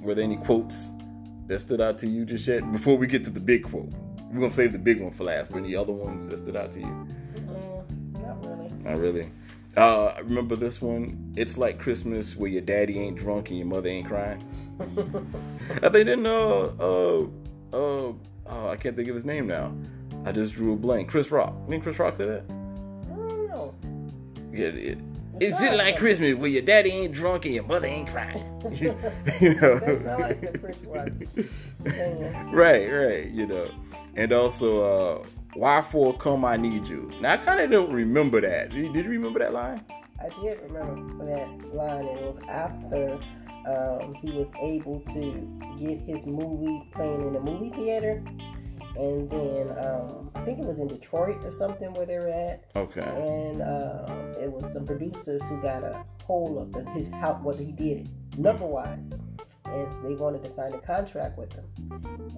were 0.00 0.14
there 0.14 0.24
any 0.24 0.36
quotes 0.36 0.90
that 1.46 1.60
stood 1.60 1.80
out 1.80 1.98
to 1.98 2.08
you 2.08 2.24
just 2.24 2.46
yet? 2.46 2.70
Before 2.72 2.96
we 2.96 3.06
get 3.06 3.24
to 3.24 3.30
the 3.30 3.40
big 3.40 3.64
quote, 3.64 3.92
we're 4.30 4.40
gonna 4.40 4.50
save 4.50 4.72
the 4.72 4.78
big 4.78 5.00
one 5.00 5.12
for 5.12 5.24
last. 5.24 5.50
But 5.50 5.58
any 5.58 5.76
other 5.76 5.92
ones 5.92 6.26
that 6.26 6.38
stood 6.38 6.56
out 6.56 6.72
to 6.72 6.80
you? 6.80 6.86
Mm, 6.86 8.22
not 8.22 8.46
really. 8.46 8.70
Not 8.82 8.98
really. 8.98 9.30
Uh, 9.76 10.14
remember 10.22 10.56
this 10.56 10.80
one? 10.80 11.34
It's 11.36 11.58
like 11.58 11.78
Christmas 11.78 12.36
where 12.36 12.50
your 12.50 12.62
daddy 12.62 12.98
ain't 12.98 13.18
drunk 13.18 13.50
and 13.50 13.58
your 13.58 13.66
mother 13.66 13.88
ain't 13.88 14.06
crying. 14.06 14.42
I 15.82 15.88
think 15.88 16.06
didn't 16.06 16.26
uh 16.26 16.72
uh 16.80 17.22
uh 17.72 18.12
oh, 18.46 18.68
I 18.68 18.76
can't 18.76 18.96
think 18.96 19.08
of 19.08 19.14
his 19.14 19.24
name 19.24 19.46
now. 19.46 19.76
I 20.24 20.32
just 20.32 20.54
drew 20.54 20.72
a 20.72 20.76
blank. 20.76 21.10
Chris 21.10 21.30
Rock. 21.30 21.54
Didn't 21.68 21.82
Chris 21.82 21.98
Rock 21.98 22.16
say 22.16 22.26
that? 22.26 22.63
Yeah, 24.54 24.68
it, 24.68 24.98
it's 25.40 25.58
just 25.58 25.74
like 25.74 25.98
Christmas 25.98 26.36
where 26.36 26.48
your 26.48 26.62
daddy 26.62 26.90
ain't 26.90 27.12
drunk 27.12 27.44
and 27.44 27.54
your 27.54 27.64
mother 27.64 27.88
ain't 27.88 28.08
crying. 28.08 28.44
you 28.80 29.54
know? 29.54 29.78
That 29.78 30.02
sound 30.04 30.20
like 30.20 30.40
the 30.40 30.58
Chris 30.58 30.76
right, 32.52 32.86
right. 32.86 33.30
You 33.30 33.46
know, 33.46 33.70
and 34.14 34.32
also, 34.32 35.22
uh, 35.22 35.26
why 35.54 35.82
for 35.82 36.16
come 36.16 36.44
I 36.44 36.56
need 36.56 36.86
you? 36.86 37.10
Now 37.20 37.32
I 37.32 37.36
kind 37.38 37.60
of 37.60 37.70
don't 37.70 37.92
remember 37.92 38.40
that. 38.40 38.70
Did 38.70 38.86
you, 38.86 38.92
did 38.92 39.04
you 39.06 39.10
remember 39.10 39.40
that 39.40 39.52
line? 39.52 39.84
I 40.20 40.28
did 40.40 40.60
remember 40.62 41.26
that 41.26 41.74
line, 41.74 42.06
and 42.06 42.18
it 42.18 42.26
was 42.26 42.38
after 42.48 43.18
um, 43.66 44.14
he 44.14 44.30
was 44.30 44.48
able 44.60 45.00
to 45.12 45.76
get 45.78 45.98
his 46.00 46.26
movie 46.26 46.88
playing 46.92 47.26
in 47.26 47.32
the 47.32 47.40
movie 47.40 47.70
theater. 47.70 48.22
And 48.96 49.28
then 49.28 49.70
um, 49.84 50.30
think 50.44 50.58
it 50.58 50.64
was 50.64 50.78
in 50.78 50.88
Detroit 50.88 51.38
or 51.44 51.50
something 51.50 51.92
where 51.94 52.06
they 52.06 52.18
were 52.18 52.28
at. 52.28 52.64
Okay. 52.76 53.00
And 53.00 53.62
um, 53.62 54.34
it 54.40 54.50
was 54.50 54.72
some 54.72 54.86
producers 54.86 55.42
who 55.44 55.60
got 55.62 55.82
a 55.82 56.04
hold 56.24 56.58
of 56.58 56.72
the, 56.72 56.90
his 56.92 57.08
how 57.10 57.34
what 57.34 57.56
he 57.56 57.72
did 57.72 58.06
it 58.06 58.38
number 58.38 58.66
wise, 58.66 59.12
and 59.66 60.04
they 60.04 60.14
wanted 60.14 60.42
to 60.44 60.50
sign 60.50 60.72
a 60.74 60.78
contract 60.78 61.38
with 61.38 61.52
him. 61.52 61.64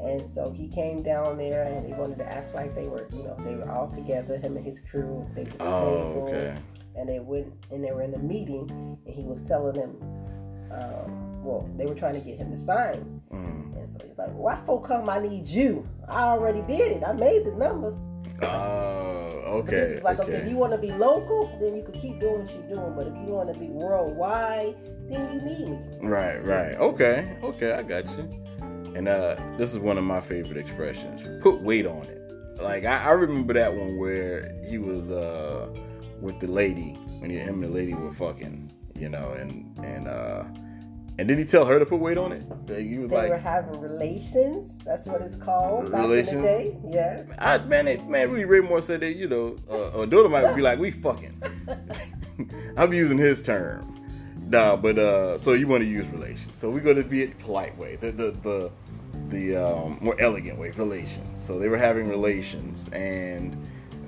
And 0.02 0.28
so 0.28 0.50
he 0.50 0.68
came 0.68 1.02
down 1.02 1.38
there, 1.38 1.62
and 1.64 1.86
they 1.86 1.96
wanted 1.96 2.18
to 2.18 2.30
act 2.30 2.54
like 2.54 2.74
they 2.74 2.86
were, 2.88 3.06
you 3.12 3.22
know, 3.24 3.36
they 3.44 3.56
were 3.56 3.70
all 3.70 3.88
together, 3.88 4.36
him 4.38 4.56
and 4.56 4.64
his 4.66 4.80
crew. 4.80 5.26
They 5.34 5.44
was 5.44 5.56
Oh, 5.60 6.24
okay. 6.28 6.54
and 6.96 7.08
they 7.08 7.18
went 7.20 7.52
and 7.70 7.82
they 7.84 7.92
were 7.92 8.02
in 8.02 8.14
a 8.14 8.18
meeting 8.18 8.98
and 9.06 9.14
he 9.14 9.24
was 9.24 9.40
telling 9.42 9.74
them 9.74 9.96
um, 10.72 11.44
well 11.44 11.68
they 11.76 11.84
were 11.86 11.94
trying 11.94 12.14
to 12.14 12.20
get 12.20 12.38
him 12.38 12.50
to 12.50 12.58
sign 12.58 13.15
Mm. 13.32 13.76
and 13.76 13.92
so 13.92 13.98
he's 14.06 14.16
like 14.16 14.30
why 14.30 14.56
folk 14.64 14.86
come 14.86 15.08
i 15.10 15.18
need 15.18 15.46
you 15.46 15.86
i 16.08 16.22
already 16.22 16.62
did 16.62 16.92
it 16.92 17.02
i 17.04 17.12
made 17.12 17.44
the 17.44 17.52
numbers 17.52 17.94
Oh, 18.42 19.40
but 19.42 19.48
okay. 19.72 19.76
this 19.76 19.90
is 19.90 20.02
like 20.02 20.18
okay, 20.20 20.32
if 20.34 20.48
you 20.48 20.56
want 20.56 20.72
to 20.72 20.78
be 20.78 20.92
local 20.92 21.46
then 21.60 21.74
you 21.74 21.82
could 21.82 21.98
keep 22.00 22.20
doing 22.20 22.40
what 22.40 22.52
you're 22.54 22.68
doing 22.76 22.94
but 22.94 23.06
if 23.06 23.14
you 23.14 23.32
want 23.34 23.52
to 23.52 23.58
be 23.58 23.66
worldwide 23.68 24.76
then 25.08 25.32
you 25.32 25.40
need 25.40 25.68
me 25.68 25.78
Right, 26.08 26.44
right. 26.44 26.74
Okay, 26.74 27.38
okay, 27.42 27.72
I 27.72 27.82
got 27.82 28.06
you. 28.10 28.28
And 28.94 29.08
uh 29.08 29.36
this 29.56 29.72
is 29.72 29.78
one 29.78 29.98
of 29.98 30.04
my 30.04 30.20
favorite 30.20 30.56
expressions. 30.56 31.22
Put 31.42 31.60
weight 31.62 31.86
on 31.86 32.02
it. 32.04 32.30
Like 32.60 32.84
I, 32.84 33.04
I 33.04 33.10
remember 33.12 33.52
that 33.54 33.72
one 33.74 33.98
where 33.98 34.54
he 34.68 34.78
was 34.78 35.10
uh 35.10 35.68
with 36.20 36.38
the 36.40 36.46
lady 36.48 36.92
when 37.20 37.30
he, 37.30 37.38
him 37.38 37.62
and 37.62 37.72
the 37.72 37.74
lady 37.74 37.94
were 37.94 38.12
fucking, 38.12 38.70
you 38.94 39.08
know, 39.08 39.32
and 39.32 39.78
and 39.84 40.08
uh 40.08 40.44
and 41.18 41.28
did 41.28 41.38
he 41.38 41.44
tell 41.44 41.64
her 41.64 41.78
to 41.78 41.86
put 41.86 41.98
weight 41.98 42.18
on 42.18 42.32
it? 42.32 42.42
Was 42.46 42.66
they 42.66 42.84
like, 43.06 43.30
were 43.30 43.38
having 43.38 43.80
relations 43.80 44.74
that's 44.84 45.06
what 45.06 45.22
it's 45.22 45.36
called 45.36 45.90
back 45.90 46.02
Relations? 46.02 46.36
in 46.36 46.42
the 46.42 46.46
day 46.46 46.76
yes 46.84 47.28
I 47.38 47.58
man, 47.58 47.88
it, 47.88 48.06
man, 48.06 48.30
Rudy 48.30 48.44
Ray 48.44 48.60
Moore 48.60 48.82
said 48.82 49.00
that 49.00 49.14
you 49.14 49.28
know, 49.28 49.56
uh, 49.70 50.00
a 50.00 50.06
daughter 50.06 50.28
might 50.28 50.54
be 50.54 50.62
like, 50.62 50.78
we 50.78 50.90
fucking. 50.90 51.42
I'm 52.76 52.92
using 52.92 53.18
his 53.18 53.42
term. 53.42 53.92
Nah, 54.48 54.76
but 54.76 54.98
uh, 54.98 55.38
so 55.38 55.54
you 55.54 55.66
want 55.66 55.82
to 55.82 55.88
use 55.88 56.06
relations? 56.08 56.56
So 56.56 56.70
we're 56.70 56.80
going 56.80 56.96
to 56.96 57.04
be 57.04 57.22
it 57.22 57.38
polite 57.40 57.76
way, 57.76 57.96
the 57.96 58.12
the 58.12 58.30
the, 58.42 58.70
the 59.28 59.56
um, 59.56 59.98
more 60.00 60.20
elegant 60.20 60.58
way, 60.58 60.70
relations. 60.70 61.44
So 61.44 61.58
they 61.58 61.68
were 61.68 61.78
having 61.78 62.08
relations, 62.08 62.88
and 62.92 63.56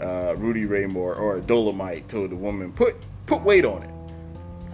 uh, 0.01 0.37
Rudy 0.37 0.65
Ray 0.65 0.87
Moore 0.87 1.15
or 1.15 1.41
Dolemite 1.41 2.07
told 2.07 2.31
the 2.31 2.37
woman 2.37 2.73
put 2.73 2.97
put 3.27 3.43
weight 3.43 3.65
on 3.65 3.83
it. 3.83 3.91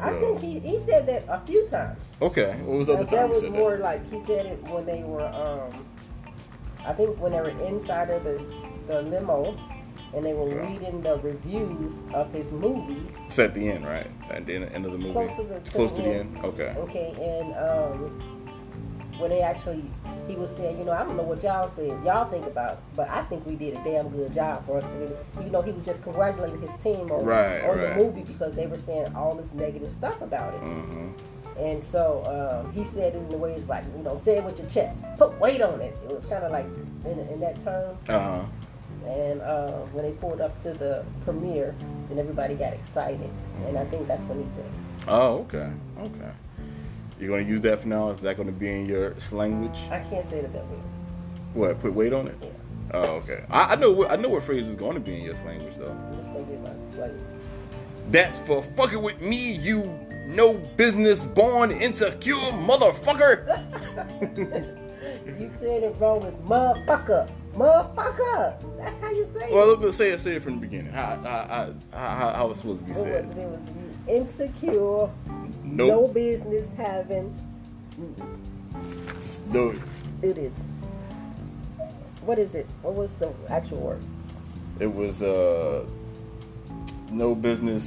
I 0.03 0.11
think 0.21 0.41
he, 0.41 0.59
he 0.61 0.79
said 0.87 1.07
that 1.07 1.25
a 1.29 1.41
few 1.47 1.67
times 1.69 2.01
okay, 2.23 2.57
what 2.65 2.79
was 2.79 2.87
the 2.89 2.95
other 2.95 3.05
time 3.05 3.29
that 3.29 3.29
was 3.31 3.45
more 3.51 3.79
like 3.79 4.03
he 4.11 4.19
said 4.25 4.47
it 4.47 4.63
when 4.65 4.85
they 4.87 5.03
were 5.03 5.27
um 5.27 5.87
I 6.87 6.93
think 6.93 7.19
when 7.19 7.33
they 7.33 7.41
were 7.41 7.49
inside 7.67 8.11
of 8.11 8.25
the 8.25 8.45
the 8.87 9.01
limo 9.03 9.57
and 10.15 10.25
they 10.25 10.35
were 10.35 10.43
Okay. 10.43 10.73
reading 10.75 11.01
the 11.03 11.17
reviews 11.17 12.01
of 12.13 12.31
his 12.31 12.53
movie? 12.53 13.03
It's 13.27 13.39
at 13.39 13.55
the 13.55 13.71
end, 13.71 13.87
right? 13.87 14.11
At 14.29 14.45
the 14.45 14.55
end, 14.57 14.65
end 14.71 14.85
of 14.85 14.93
the 14.93 14.99
movie. 14.99 15.13
close 15.13 15.35
to 15.37 15.43
the, 15.45 15.61
Close 15.71 15.93
to 15.93 16.03
the 16.03 16.09
end. 16.15 16.39
Okay. 16.45 16.75
Okay, 16.77 17.09
and 17.41 17.55
um 17.57 18.21
when 19.19 19.31
they 19.31 19.41
actually 19.41 19.85
he 20.28 20.37
was 20.37 20.50
saying, 20.50 20.78
you 20.78 20.85
know, 20.85 20.93
I 20.93 21.04
don't 21.04 21.16
know 21.16 21.23
what 21.23 21.43
y'all 21.43 21.69
think 21.71 22.04
y'all 22.04 22.28
think 22.31 22.47
about, 22.47 22.81
but 22.97 23.09
I 23.11 23.23
think 23.25 23.45
we 23.47 23.57
did 23.57 23.75
a 23.76 23.85
damn 23.85 24.09
good 24.09 24.33
job 24.33 24.64
for 24.66 24.78
us. 24.78 24.85
You 25.43 25.50
know, 25.50 25.61
he 25.62 25.73
was 25.73 25.85
just 25.85 26.02
congratulating 26.02 26.61
his 26.61 26.75
team 26.76 27.11
on, 27.12 27.25
Right, 27.25 27.62
on 27.62 27.78
right. 27.78 27.88
the 27.90 28.02
movie 28.02 28.23
because 28.23 28.54
they 28.54 28.66
were 28.66 28.78
saying 28.78 29.14
all 29.14 29.35
this 29.35 29.52
negative 29.52 29.90
stuff 29.90 30.21
about 30.23 30.54
it. 30.54 30.59
hmm 30.61 31.11
And 31.59 31.83
so 31.83 32.23
um, 32.64 32.73
he 32.73 32.85
said 32.85 33.14
it 33.14 33.19
in 33.19 33.28
the 33.28 33.37
way 33.37 33.52
it's 33.52 33.69
like, 33.69 33.85
you 33.97 34.02
know, 34.02 34.16
say 34.16 34.38
it 34.38 34.45
with 34.45 34.59
your 34.59 34.69
chest, 34.69 35.04
put 35.19 35.38
weight 35.40 35.61
on 35.61 35.81
it. 35.81 35.97
It 36.09 36.14
was 36.14 36.25
kind 36.26 36.43
of 36.45 36.50
like 36.52 36.66
in, 37.04 37.19
in 37.28 37.40
that 37.40 37.61
term. 37.61 37.97
Uh 38.09 38.19
huh. 38.19 38.45
And 39.07 39.40
uh, 39.43 39.73
when 39.93 40.04
they 40.04 40.12
pulled 40.12 40.40
up 40.40 40.59
to 40.62 40.73
the 40.73 41.04
premiere, 41.25 41.75
then 42.09 42.19
everybody 42.19 42.54
got 42.54 42.73
excited. 42.73 43.28
And 43.66 43.76
I 43.76 43.85
think 43.87 44.09
that's 44.09 44.25
when 44.25 44.43
he 44.43 44.49
said, 44.54 44.64
it. 44.64 45.09
Oh, 45.09 45.38
okay. 45.40 45.71
Okay. 46.00 46.31
You're 47.18 47.30
gonna 47.30 47.49
use 47.49 47.61
that 47.62 47.80
for 47.80 47.88
now? 47.88 48.11
Is 48.11 48.21
that 48.21 48.37
gonna 48.37 48.52
be 48.52 48.68
in 48.68 48.87
your 48.87 49.14
language? 49.33 49.78
I 49.90 50.00
can't 50.00 50.28
say 50.28 50.38
it 50.38 50.52
that 50.52 50.64
way. 50.66 50.78
What? 51.54 51.80
Put 51.80 51.94
weight 51.94 52.12
on 52.12 52.28
it? 52.28 52.37
Yeah, 52.42 52.49
Oh, 52.92 53.04
okay. 53.16 53.44
I, 53.50 53.73
I 53.73 53.76
know. 53.76 53.92
What, 53.92 54.11
I 54.11 54.16
know 54.16 54.28
what 54.28 54.42
phrase 54.42 54.68
is 54.68 54.75
going 54.75 54.94
to 54.94 55.00
be 55.00 55.16
in 55.16 55.23
your 55.23 55.35
language 55.35 55.75
though. 55.76 55.90
I'm 55.90 56.33
gonna 56.33 56.44
get 56.44 56.62
my 56.62 57.00
like. 57.00 57.12
That's 58.11 58.38
for 58.40 58.62
fucking 58.76 59.02
with 59.02 59.21
me, 59.21 59.52
you 59.52 59.90
no 60.28 60.54
business 60.76 61.25
born 61.25 61.71
insecure 61.73 62.35
motherfucker. 62.35 64.76
You 65.26 65.50
said 65.59 65.83
it 65.83 65.97
wrong 65.99 66.23
as 66.25 66.35
motherfucker, 66.37 67.28
motherfucker. 67.54 68.56
That's 68.78 69.00
how 69.00 69.11
you 69.11 69.25
say 69.25 69.49
it. 69.49 69.54
well, 69.54 69.75
let's 69.76 69.97
say 69.97 70.11
it. 70.11 70.21
Say 70.21 70.37
it 70.37 70.42
from 70.42 70.56
the 70.56 70.61
beginning. 70.61 70.92
How 70.92 71.16
how 71.16 71.73
how, 71.92 71.99
how, 71.99 72.33
how 72.35 72.50
it's 72.50 72.61
supposed 72.61 72.80
to 72.80 72.85
be 72.85 72.92
What 72.92 72.99
was 72.99 73.06
said? 73.06 73.25
it? 73.25 74.09
It 74.09 74.23
was 74.23 74.62
you 74.62 75.11
insecure, 75.75 75.87
no 75.88 76.09
business 76.09 76.69
having. 76.76 77.35
No. 79.49 79.75
It 80.23 80.38
is. 80.38 80.57
What 82.23 82.38
is 82.38 82.54
it? 82.54 82.66
What 82.83 82.95
was 82.95 83.12
the 83.14 83.33
actual 83.49 83.78
word? 83.78 84.02
It 84.78 84.93
was 84.93 85.21
uh 85.23 85.85
no 87.11 87.35
business 87.35 87.85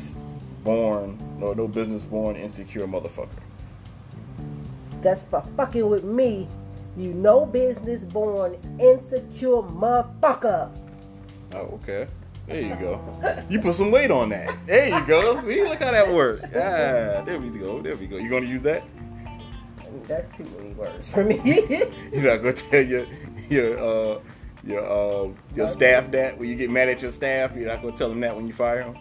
born. 0.63 1.17
No 1.39 1.53
no 1.53 1.67
business 1.67 2.03
born 2.03 2.35
insecure 2.35 2.87
motherfucker. 2.87 3.29
That's 5.01 5.23
for 5.23 5.43
fucking 5.55 5.89
with 5.89 6.03
me. 6.03 6.47
You 6.97 7.13
no 7.13 7.45
business 7.45 8.03
born 8.03 8.57
insecure 8.79 9.61
motherfucker. 9.63 10.71
Oh, 11.53 11.79
okay. 11.81 12.07
There 12.47 12.61
you 12.61 12.75
go. 12.75 13.45
You 13.49 13.59
put 13.59 13.75
some 13.75 13.91
weight 13.91 14.09
on 14.09 14.29
that. 14.29 14.57
There 14.65 14.87
you 14.87 15.05
go. 15.05 15.41
See, 15.45 15.63
look 15.63 15.79
how 15.79 15.91
that 15.91 16.11
worked. 16.11 16.43
Yeah, 16.53 17.21
there 17.21 17.39
we 17.39 17.49
go. 17.49 17.81
There 17.81 17.95
we 17.97 18.07
go. 18.07 18.15
You 18.15 18.29
gonna 18.29 18.45
use 18.45 18.61
that? 18.61 18.83
That's 20.07 20.37
too 20.37 20.45
many 20.57 20.69
words 20.73 21.09
for 21.09 21.25
me. 21.25 21.41
You're 22.13 22.31
not 22.31 22.37
gonna 22.37 22.53
tell 22.53 22.81
your 22.81 23.05
your 23.49 23.77
uh 23.77 24.19
your 24.63 24.85
uh 24.85 25.29
your 25.55 25.67
staff 25.67 26.09
that 26.11 26.37
when 26.37 26.47
you 26.47 26.55
get 26.55 26.69
mad 26.69 26.87
at 26.87 27.01
your 27.01 27.11
staff. 27.11 27.53
You're 27.55 27.67
not 27.67 27.81
gonna 27.81 27.97
tell 27.97 28.07
them 28.09 28.21
that 28.21 28.33
when 28.33 28.47
you 28.47 28.53
fire 28.53 28.85
them. 28.85 28.97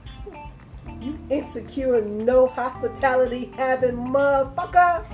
You 1.06 1.16
insecure, 1.30 2.02
no 2.02 2.48
hospitality 2.48 3.52
having 3.56 3.94
motherfucker. 3.94 5.06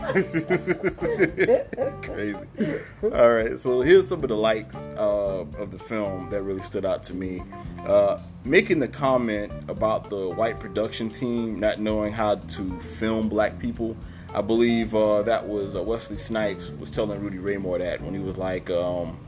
Crazy. 2.03 2.81
All 3.03 3.35
right, 3.35 3.61
so 3.61 3.83
here's 3.83 4.09
some 4.09 4.23
of 4.23 4.31
the 4.31 4.37
likes 4.37 4.87
uh, 4.97 5.45
of 5.59 5.71
the 5.71 5.79
film 5.79 6.31
that 6.31 6.41
really 6.45 6.63
stood 6.63 6.87
out 6.87 7.03
to 7.03 7.15
me. 7.15 7.43
Uh, 7.87 8.19
making 8.43 8.79
the 8.79 8.89
comment 8.89 9.53
about 9.69 10.09
the 10.09 10.31
white 10.31 10.59
production 10.59 11.11
team 11.11 11.61
not 11.61 11.79
knowing 11.79 12.11
how 12.11 12.37
to 12.37 12.81
film 12.81 13.29
black 13.29 13.59
people. 13.59 13.95
I 14.33 14.41
believe 14.41 14.95
uh, 14.95 15.21
that 15.25 15.47
was 15.47 15.77
uh, 15.77 15.83
Wesley 15.83 16.17
Snipes 16.17 16.71
was 16.81 16.91
telling 16.91 17.21
Rudy 17.21 17.37
Ray 17.37 17.59
Moore 17.59 17.77
that 17.77 18.01
when 18.01 18.15
he 18.15 18.21
was 18.21 18.39
like, 18.39 18.71
um, 18.71 19.19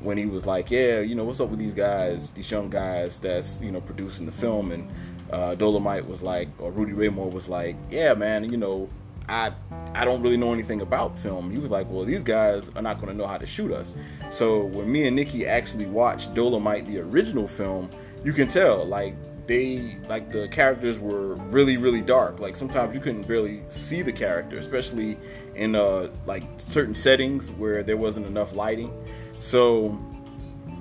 when 0.00 0.16
he 0.16 0.26
was 0.26 0.46
like, 0.46 0.70
yeah, 0.70 1.00
you 1.00 1.14
know, 1.14 1.24
what's 1.24 1.40
up 1.40 1.50
with 1.50 1.58
these 1.58 1.74
guys, 1.74 2.32
these 2.32 2.50
young 2.50 2.68
guys 2.70 3.18
that's 3.18 3.60
you 3.60 3.70
know 3.70 3.80
producing 3.80 4.26
the 4.26 4.32
film, 4.32 4.72
and 4.72 4.90
uh, 5.32 5.54
Dolemite 5.54 6.06
was 6.06 6.22
like, 6.22 6.48
or 6.58 6.70
Rudy 6.70 6.92
Ray 6.92 7.08
Moore 7.08 7.30
was 7.30 7.48
like, 7.48 7.76
yeah, 7.90 8.14
man, 8.14 8.50
you 8.50 8.56
know, 8.56 8.88
I 9.28 9.52
I 9.94 10.04
don't 10.04 10.22
really 10.22 10.36
know 10.36 10.52
anything 10.52 10.80
about 10.80 11.18
film. 11.18 11.50
He 11.50 11.58
was 11.58 11.70
like, 11.70 11.88
well, 11.88 12.04
these 12.04 12.22
guys 12.22 12.68
are 12.74 12.82
not 12.82 13.00
going 13.00 13.08
to 13.08 13.14
know 13.16 13.26
how 13.26 13.38
to 13.38 13.46
shoot 13.46 13.72
us. 13.72 13.94
So 14.30 14.64
when 14.64 14.90
me 14.90 15.06
and 15.06 15.14
Nikki 15.14 15.46
actually 15.46 15.86
watched 15.86 16.34
Dolemite, 16.34 16.86
the 16.86 16.98
original 16.98 17.46
film, 17.46 17.90
you 18.24 18.32
can 18.32 18.48
tell 18.48 18.84
like 18.84 19.14
they 19.46 19.96
like 20.08 20.30
the 20.30 20.46
characters 20.48 21.00
were 21.00 21.34
really 21.50 21.76
really 21.76 22.00
dark 22.00 22.38
like 22.38 22.54
sometimes 22.54 22.94
you 22.94 23.00
couldn't 23.00 23.26
barely 23.26 23.64
see 23.68 24.00
the 24.00 24.12
character 24.12 24.58
especially 24.58 25.18
in 25.56 25.74
uh 25.74 26.08
like 26.24 26.44
certain 26.58 26.94
settings 26.94 27.50
where 27.52 27.82
there 27.82 27.96
wasn't 27.96 28.24
enough 28.24 28.54
lighting 28.54 28.92
so 29.40 29.98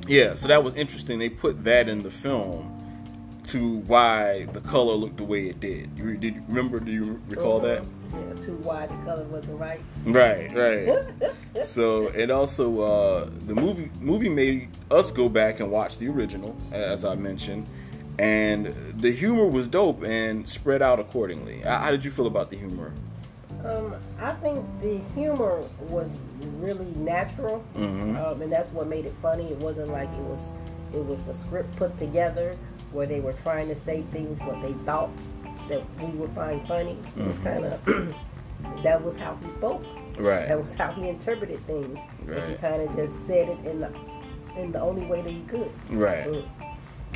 yeah 0.08 0.36
so 0.36 0.48
that 0.48 0.64
was 0.64 0.76
interesting 0.76 1.18
they 1.18 1.30
put 1.30 1.64
that 1.64 1.90
in 1.90 2.04
the 2.04 2.12
film 2.12 2.79
to 3.50 3.78
why 3.80 4.46
the 4.54 4.62
color 4.62 4.94
looked 4.94 5.18
the 5.18 5.24
way 5.24 5.48
it 5.48 5.60
did 5.60 5.90
you 5.96 6.18
did 6.18 6.36
you 6.36 6.44
remember 6.48 6.80
do 6.80 6.92
you 6.92 7.22
recall 7.28 7.60
that 7.60 7.84
yeah, 8.14 8.42
too 8.42 8.56
wide 8.58 8.90
the 8.90 9.06
color 9.06 9.24
wasn't 9.26 9.60
right 9.60 9.82
right 10.06 10.54
right 10.56 11.66
so 11.66 12.08
and 12.10 12.32
also 12.32 12.82
uh 12.82 13.30
the 13.48 13.56
movie 13.56 13.92
movie 14.00 14.30
made 14.30 14.70
us 14.92 15.12
go 15.12 15.28
back 15.28 15.60
and 15.60 15.72
watch 15.72 15.98
the 15.98 16.08
original 16.08 16.56
as 16.72 17.06
i 17.06 17.16
mentioned 17.16 17.68
and 18.20 18.76
the 19.00 19.12
humor 19.12 19.46
was 19.46 19.68
dope 19.68 20.04
and 20.04 20.48
spread 20.50 20.82
out 20.82 21.00
accordingly. 21.00 21.62
How 21.62 21.90
did 21.90 22.04
you 22.04 22.12
feel 22.12 22.28
about 22.28 22.50
the 22.50 22.58
humor? 22.58 22.94
Um, 23.64 23.96
I 24.20 24.34
think 24.34 24.66
the 24.82 25.00
humor 25.16 25.64
was 25.80 26.10
really 26.60 26.94
natural, 26.98 27.64
mm-hmm. 27.78 28.18
um, 28.18 28.42
and 28.42 28.52
that's 28.52 28.72
what 28.72 28.88
made 28.88 29.06
it 29.06 29.14
funny. 29.22 29.46
It 29.46 29.58
wasn't 29.58 29.90
like 29.90 30.10
it 30.10 30.24
was 30.24 30.52
it 30.94 31.06
was 31.06 31.28
a 31.28 31.34
script 31.34 31.74
put 31.78 31.98
together 31.98 32.58
where 32.92 33.08
they 33.08 33.20
were 33.20 33.34
trying 33.34 33.68
to 33.68 33.76
say 33.76 34.02
things 34.12 34.40
what 34.40 34.62
they 34.62 34.74
thought 34.86 35.10
that 35.68 35.84
we 36.00 36.08
would 36.10 36.32
find 36.32 36.68
funny. 36.68 36.98
It 37.18 37.26
was 37.26 37.38
kind 37.40 37.66
of 37.66 38.16
that 38.84 39.02
was 39.04 39.16
how 39.16 39.38
he 39.44 39.50
spoke. 39.50 39.84
Right. 40.18 40.48
That 40.48 40.62
was 40.62 40.76
how 40.76 40.92
he 40.92 41.08
interpreted 41.08 41.66
things. 41.66 41.98
Right. 42.26 42.50
he 42.50 42.56
kind 42.56 42.82
of 42.82 42.96
just 42.96 43.26
said 43.26 43.50
it 43.50 43.66
in 43.66 43.80
the 43.82 43.92
in 44.58 44.72
the 44.72 44.82
only 44.82 45.06
way 45.06 45.22
that 45.22 45.30
he 45.30 45.42
could. 45.42 45.72
Right. 45.92 46.26
Mm. 46.26 46.50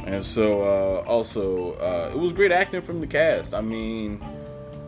And 0.05 0.25
so, 0.25 0.63
uh, 0.63 1.03
also, 1.07 1.73
uh, 1.73 2.11
it 2.13 2.17
was 2.17 2.33
great 2.33 2.51
acting 2.51 2.81
from 2.81 2.99
the 2.99 3.07
cast. 3.07 3.53
I 3.53 3.61
mean, 3.61 4.23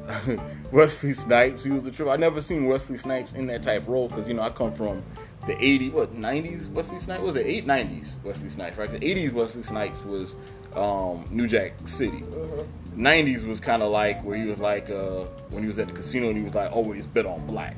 Wesley 0.72 1.13
Snipes, 1.13 1.63
he 1.63 1.70
was 1.70 1.86
a 1.86 1.92
trip. 1.92 2.10
I 2.10 2.15
never 2.15 2.42
seen 2.42 2.65
Wesley 2.65 2.98
Snipes 2.98 3.34
in 3.34 3.48
that 3.48 3.63
type 3.63 3.88
role 3.88 4.08
because 4.08 4.27
you 4.27 4.34
know 4.34 4.42
I 4.42 4.50
come 4.50 4.72
from 4.72 5.04
the 5.46 5.54
80s, 5.56 5.92
what 5.92 6.13
90s 6.13 6.70
Wesley 6.72 7.00
Snipes 7.00 7.22
was 7.22 7.36
it 7.36 7.46
8 7.46 7.68
90s 7.68 8.08
Wesley 8.24 8.50
Snipes, 8.50 8.77
right? 8.77 8.92
The 8.92 9.00
80s 9.00 9.32
Wesley 9.32 9.63
Snipes 9.63 10.04
was 10.04 10.36
um, 10.75 11.27
New 11.32 11.48
Jack 11.48 11.74
City. 11.88 12.22
Mm-hmm. 12.22 12.62
90s 12.98 13.46
was 13.46 13.60
kind 13.60 13.84
of 13.84 13.91
like 13.91 14.24
where 14.24 14.38
he 14.38 14.46
was 14.46 14.60
like 14.60 14.89
uh, 14.89 15.25
when 15.50 15.63
he 15.63 15.67
was 15.67 15.79
at 15.79 15.88
the 15.88 15.94
casino 15.94 16.29
and 16.29 16.38
he 16.38 16.44
was 16.44 16.55
like 16.55 16.72
always 16.72 17.05
bet 17.05 17.25
on 17.25 17.46
black. 17.46 17.75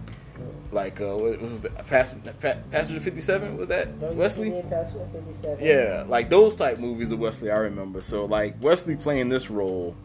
Like 0.72 1.00
uh, 1.02 1.16
what 1.16 1.40
was 1.40 1.62
the 1.62 1.70
Passenger, 1.70 2.34
Passenger 2.72 3.00
Fifty 3.00 3.22
Seven? 3.22 3.58
Was 3.58 3.70
that 3.70 3.88
Wesley? 3.98 4.62
Passenger 4.70 5.08
Fifty 5.12 5.34
Seven. 5.42 5.66
Yeah, 5.66 6.04
like 6.08 6.30
those 6.30 6.56
type 6.56 6.78
movies 6.78 7.12
of 7.12 7.20
Wesley, 7.20 7.50
I 7.50 7.58
remember. 7.58 8.02
So 8.02 8.26
like 8.26 8.62
Wesley 8.62 8.96
playing 8.96 9.30
this 9.30 9.50
role, 9.50 9.96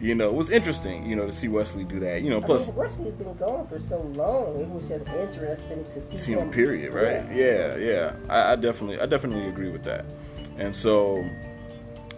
you 0.00 0.14
know, 0.14 0.28
it 0.28 0.34
was 0.34 0.48
interesting. 0.50 1.04
You 1.08 1.16
know, 1.16 1.26
to 1.26 1.32
see 1.32 1.48
Wesley 1.48 1.84
do 1.84 1.98
that. 2.00 2.22
You 2.22 2.30
know, 2.30 2.40
plus 2.40 2.64
I 2.64 2.66
mean, 2.68 2.76
Wesley's 2.76 3.14
been 3.14 3.34
gone 3.36 3.66
for 3.66 3.80
so 3.80 4.00
long. 4.14 4.60
It 4.60 4.68
was 4.68 4.88
just 4.88 5.06
interesting 5.08 5.84
to 5.84 6.00
see, 6.00 6.16
see 6.16 6.32
him. 6.32 6.50
Period. 6.50 6.94
Right? 6.94 7.36
Yeah, 7.36 7.76
yeah. 7.76 7.76
yeah. 7.76 8.12
I, 8.28 8.52
I 8.52 8.56
definitely, 8.56 9.00
I 9.00 9.06
definitely 9.06 9.48
agree 9.48 9.70
with 9.70 9.82
that. 9.84 10.04
And 10.56 10.74
so 10.74 11.24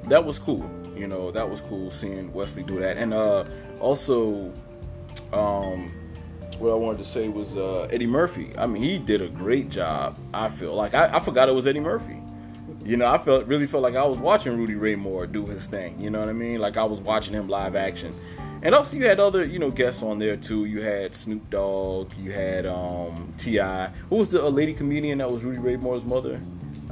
that 0.09 0.25
was 0.25 0.39
cool. 0.39 0.69
You 0.95 1.07
know, 1.07 1.31
that 1.31 1.49
was 1.49 1.61
cool 1.63 1.91
seeing 1.91 2.33
Wesley 2.33 2.63
do 2.63 2.79
that. 2.81 2.97
And 2.97 3.15
uh 3.15 3.45
also, 3.81 4.53
um 5.33 5.93
what 6.59 6.71
I 6.71 6.75
wanted 6.75 6.99
to 6.99 7.05
say 7.05 7.29
was 7.29 7.57
uh, 7.57 7.89
Eddie 7.91 8.07
Murphy. 8.07 8.53
I 8.57 8.67
mean, 8.67 8.83
he 8.83 8.99
did 8.99 9.21
a 9.21 9.29
great 9.29 9.69
job. 9.71 10.17
I 10.33 10.49
feel 10.49 10.75
like 10.75 10.95
I, 10.95 11.17
I, 11.17 11.21
forgot 11.21 11.49
it 11.49 11.53
was 11.53 11.67
Eddie 11.67 11.81
Murphy. 11.81 12.17
You 12.85 12.97
know, 12.97 13.07
I 13.07 13.19
felt 13.19 13.47
really 13.47 13.67
felt 13.67 13.83
like 13.83 13.97
I 13.97 14.05
was 14.05 14.19
watching 14.19 14.57
Rudy 14.57 14.75
Ray 14.75 14.95
Moore 14.95 15.27
do 15.27 15.47
his 15.47 15.67
thing. 15.67 15.99
You 16.01 16.11
know 16.11 16.21
what 16.21 16.29
I 16.29 16.33
mean? 16.33 16.61
Like 16.61 16.77
I 16.77 16.85
was 16.85 17.01
watching 17.01 17.35
him 17.35 17.49
live 17.49 17.75
action. 17.75 18.15
And 18.63 18.75
also, 18.75 18.97
you 18.97 19.07
had 19.07 19.21
other 19.21 19.45
you 19.45 19.59
know 19.59 19.71
guests 19.71 20.03
on 20.03 20.19
there 20.19 20.37
too. 20.37 20.65
You 20.65 20.81
had 20.81 21.15
Snoop 21.15 21.51
Dogg. 21.51 22.13
You 22.19 22.33
had 22.33 22.67
um, 22.67 23.33
T.I. 23.37 23.89
Who 24.09 24.17
was 24.17 24.31
the 24.31 24.49
lady 24.49 24.73
comedian 24.73 25.19
that 25.19 25.31
was 25.31 25.45
Rudy 25.45 25.59
Ray 25.59 25.77
Moore's 25.77 26.05
mother? 26.05 26.41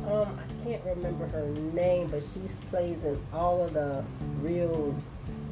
Um, 0.06 0.38
can't 0.64 0.84
remember 0.84 1.26
her 1.28 1.48
name, 1.72 2.08
but 2.08 2.22
she 2.22 2.40
plays 2.68 3.02
in 3.04 3.20
all 3.32 3.64
of 3.64 3.72
the 3.74 4.04
real 4.40 4.94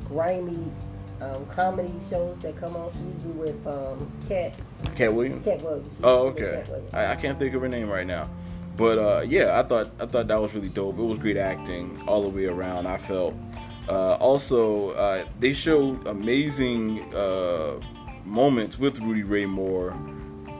grimy 0.08 0.66
um, 1.20 1.44
comedy 1.46 1.92
shows 2.08 2.38
that 2.38 2.56
come 2.56 2.76
on. 2.76 2.90
She's 2.90 3.00
usually 3.00 3.32
with 3.32 3.66
um, 3.66 4.10
Katt. 4.28 4.54
Katt 4.94 5.12
Williams. 5.12 5.44
Katt 5.44 5.62
Williams. 5.62 6.00
oh, 6.02 6.28
okay. 6.28 6.64
Williams. 6.68 6.94
I, 6.94 7.12
I, 7.12 7.16
can't 7.16 7.38
think 7.38 7.54
of 7.54 7.62
her 7.62 7.68
name 7.68 7.88
right 7.88 8.06
now, 8.06 8.30
but 8.76 8.98
uh, 8.98 9.22
yeah, 9.26 9.58
I 9.58 9.62
thought 9.62 9.90
I 10.00 10.06
thought 10.06 10.28
that 10.28 10.40
was 10.40 10.54
really 10.54 10.68
dope. 10.68 10.98
It 10.98 11.02
was 11.02 11.18
great 11.18 11.36
acting 11.36 12.02
all 12.06 12.22
the 12.22 12.28
way 12.28 12.46
around. 12.46 12.86
I 12.86 12.98
felt. 12.98 13.34
Uh, 13.88 14.14
also, 14.14 14.90
uh, 14.90 15.24
they 15.40 15.52
showed 15.52 16.06
amazing 16.06 17.12
uh, 17.12 17.80
moments 18.24 18.78
with 18.78 19.00
Rudy 19.00 19.24
Ray 19.24 19.46
Moore 19.46 19.96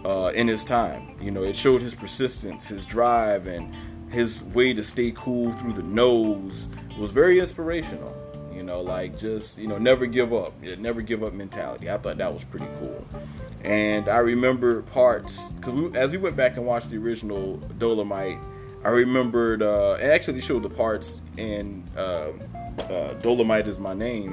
uh, 0.04 0.32
in 0.34 0.48
his 0.48 0.64
time. 0.64 1.14
You 1.20 1.30
know, 1.30 1.44
it 1.44 1.54
showed 1.54 1.80
his 1.80 1.94
persistence, 1.94 2.66
his 2.66 2.84
drive, 2.84 3.46
and 3.46 3.72
his 4.11 4.42
way 4.42 4.73
to 4.75 4.83
stay 4.83 5.12
cool 5.14 5.53
through 5.55 5.73
the 5.73 5.83
noes 5.83 6.68
was 6.99 7.11
very 7.11 7.38
inspirational. 7.38 8.14
You 8.53 8.64
know, 8.64 8.81
like 8.83 9.18
just 9.18 9.57
you 9.57 9.66
know, 9.66 9.79
never 9.79 10.07
give 10.07 10.35
up, 10.35 10.53
never 10.61 11.01
give 11.01 11.23
up 11.23 11.33
mentality. 11.33 11.90
I 11.90 11.96
thought 11.96 12.18
that 12.18 12.33
was 12.33 12.44
pretty 12.44 12.66
cool. 12.79 13.07
And 13.64 14.09
I 14.09 14.18
remember 14.18 14.83
parts 14.83 15.46
because 15.53 15.73
we, 15.73 15.96
as 15.96 16.11
we 16.11 16.18
went 16.18 16.37
back 16.37 16.57
and 16.57 16.66
watched 16.66 16.90
the 16.90 16.99
original 16.99 17.59
Dolemite, 17.79 18.40
I 18.85 18.88
remembered 18.88 19.62
uh, 19.62 19.94
and 19.94 20.11
actually 20.11 20.40
showed 20.40 20.62
the 20.62 20.70
parts 20.70 21.20
in 21.37 21.85
uh, 21.96 22.01
uh, 22.79 23.14
Dolemite 23.23 23.66
is 23.66 23.79
my 23.79 23.94
name, 23.94 24.33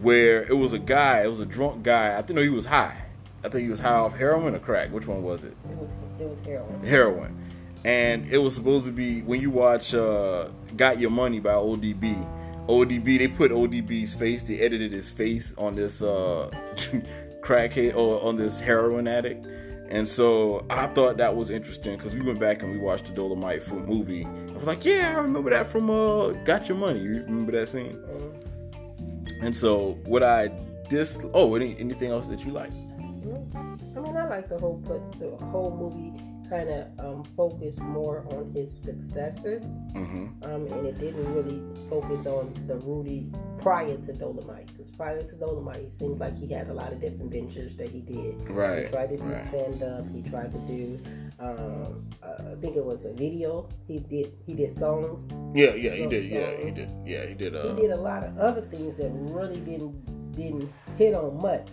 where 0.00 0.44
it 0.44 0.56
was 0.56 0.72
a 0.72 0.78
guy, 0.78 1.22
it 1.22 1.28
was 1.28 1.40
a 1.40 1.46
drunk 1.46 1.82
guy. 1.82 2.18
I 2.18 2.22
think 2.22 2.36
no, 2.36 2.42
he 2.42 2.48
was 2.48 2.66
high. 2.66 3.00
I 3.44 3.48
think 3.48 3.64
he 3.64 3.70
was 3.70 3.80
high 3.80 3.94
off 3.94 4.16
heroin 4.16 4.54
or 4.54 4.58
crack. 4.58 4.92
Which 4.92 5.06
one 5.06 5.22
was 5.22 5.44
it? 5.44 5.56
It 5.70 5.76
was 5.76 5.90
it 6.18 6.28
was 6.28 6.40
heroin. 6.40 6.84
Heroin, 6.84 7.43
and 7.84 8.26
it 8.26 8.38
was 8.38 8.54
supposed 8.54 8.86
to 8.86 8.92
be 8.92 9.22
when 9.22 9.40
you 9.40 9.50
watch 9.50 9.94
uh, 9.94 10.48
"Got 10.76 10.98
Your 10.98 11.10
Money" 11.10 11.40
by 11.40 11.52
ODB 11.52 12.26
ODB, 12.68 13.18
they 13.18 13.28
put 13.28 13.50
ODB's 13.50 14.14
face, 14.14 14.42
they 14.42 14.58
edited 14.60 14.90
his 14.90 15.10
face 15.10 15.54
on 15.58 15.74
this 15.74 16.00
uh, 16.00 16.50
crackhead 17.42 17.94
or 17.94 18.22
on 18.22 18.36
this 18.36 18.58
heroin 18.58 19.06
addict. 19.06 19.46
And 19.90 20.08
so 20.08 20.64
I 20.70 20.86
thought 20.88 21.18
that 21.18 21.36
was 21.36 21.50
interesting 21.50 21.96
because 21.96 22.14
we 22.14 22.22
went 22.22 22.40
back 22.40 22.62
and 22.62 22.72
we 22.72 22.78
watched 22.78 23.06
the 23.06 23.12
Dolemite 23.12 23.86
movie. 23.86 24.24
I 24.24 24.52
was 24.52 24.66
like, 24.66 24.84
yeah, 24.84 25.12
I 25.14 25.20
remember 25.20 25.50
that 25.50 25.70
from 25.70 25.90
uh, 25.90 26.28
Got 26.44 26.68
Your 26.68 26.78
Money. 26.78 27.00
You 27.00 27.22
remember 27.22 27.52
that 27.52 27.68
scene? 27.68 27.92
Mm-hmm. 27.92 29.44
And 29.44 29.54
so 29.54 29.98
what 30.06 30.22
I 30.22 30.50
dis 30.88 31.20
oh 31.34 31.54
any, 31.54 31.78
anything 31.78 32.10
else 32.10 32.28
that 32.28 32.40
you 32.46 32.52
like? 32.52 32.70
I 32.70 34.00
mean, 34.00 34.16
I 34.16 34.26
like 34.26 34.48
the 34.48 34.58
whole 34.58 34.80
put 34.84 35.18
the 35.18 35.36
whole 35.46 35.70
movie 35.70 36.18
kind 36.48 36.68
of 36.68 36.86
um, 36.98 37.24
focused 37.24 37.80
more 37.80 38.24
on 38.30 38.52
his 38.52 38.70
successes, 38.82 39.62
mm-hmm. 39.94 40.26
um, 40.44 40.66
and 40.72 40.86
it 40.86 40.98
didn't 40.98 41.32
really 41.34 41.62
focus 41.88 42.26
on 42.26 42.54
the 42.66 42.76
Rudy 42.76 43.30
prior 43.58 43.96
to 43.96 44.12
Dolemite. 44.12 44.66
Because 44.66 44.90
prior 44.90 45.22
to 45.22 45.34
Dolemite, 45.36 45.86
it 45.86 45.92
seems 45.92 46.20
like 46.20 46.36
he 46.36 46.52
had 46.52 46.68
a 46.68 46.74
lot 46.74 46.92
of 46.92 47.00
different 47.00 47.32
ventures 47.32 47.76
that 47.76 47.90
he 47.90 48.00
did. 48.00 48.50
Right. 48.50 48.84
He 48.84 48.90
tried 48.90 49.10
to 49.10 49.16
do 49.16 49.22
right. 49.24 49.48
stand 49.48 49.82
up. 49.82 50.10
He 50.10 50.22
tried 50.22 50.52
to 50.52 50.58
do, 50.60 51.00
um, 51.38 52.06
uh, 52.22 52.52
I 52.52 52.60
think 52.60 52.76
it 52.76 52.84
was 52.84 53.04
a 53.04 53.12
video. 53.12 53.68
He 53.86 53.98
did. 53.98 54.32
He 54.46 54.54
did 54.54 54.74
songs. 54.74 55.28
Yeah, 55.54 55.74
yeah, 55.74 55.94
he 55.94 56.06
did. 56.06 56.30
Songs. 56.30 56.32
Yeah, 56.32 56.64
he 56.64 56.70
did. 56.70 56.90
Yeah, 57.06 57.26
he 57.26 57.34
did. 57.34 57.56
Uh... 57.56 57.74
He 57.74 57.82
did 57.82 57.90
a 57.90 57.96
lot 57.96 58.24
of 58.24 58.38
other 58.38 58.62
things 58.62 58.96
that 58.96 59.10
really 59.12 59.60
didn't 59.60 60.32
didn't 60.32 60.72
hit 60.98 61.14
on 61.14 61.40
much 61.40 61.68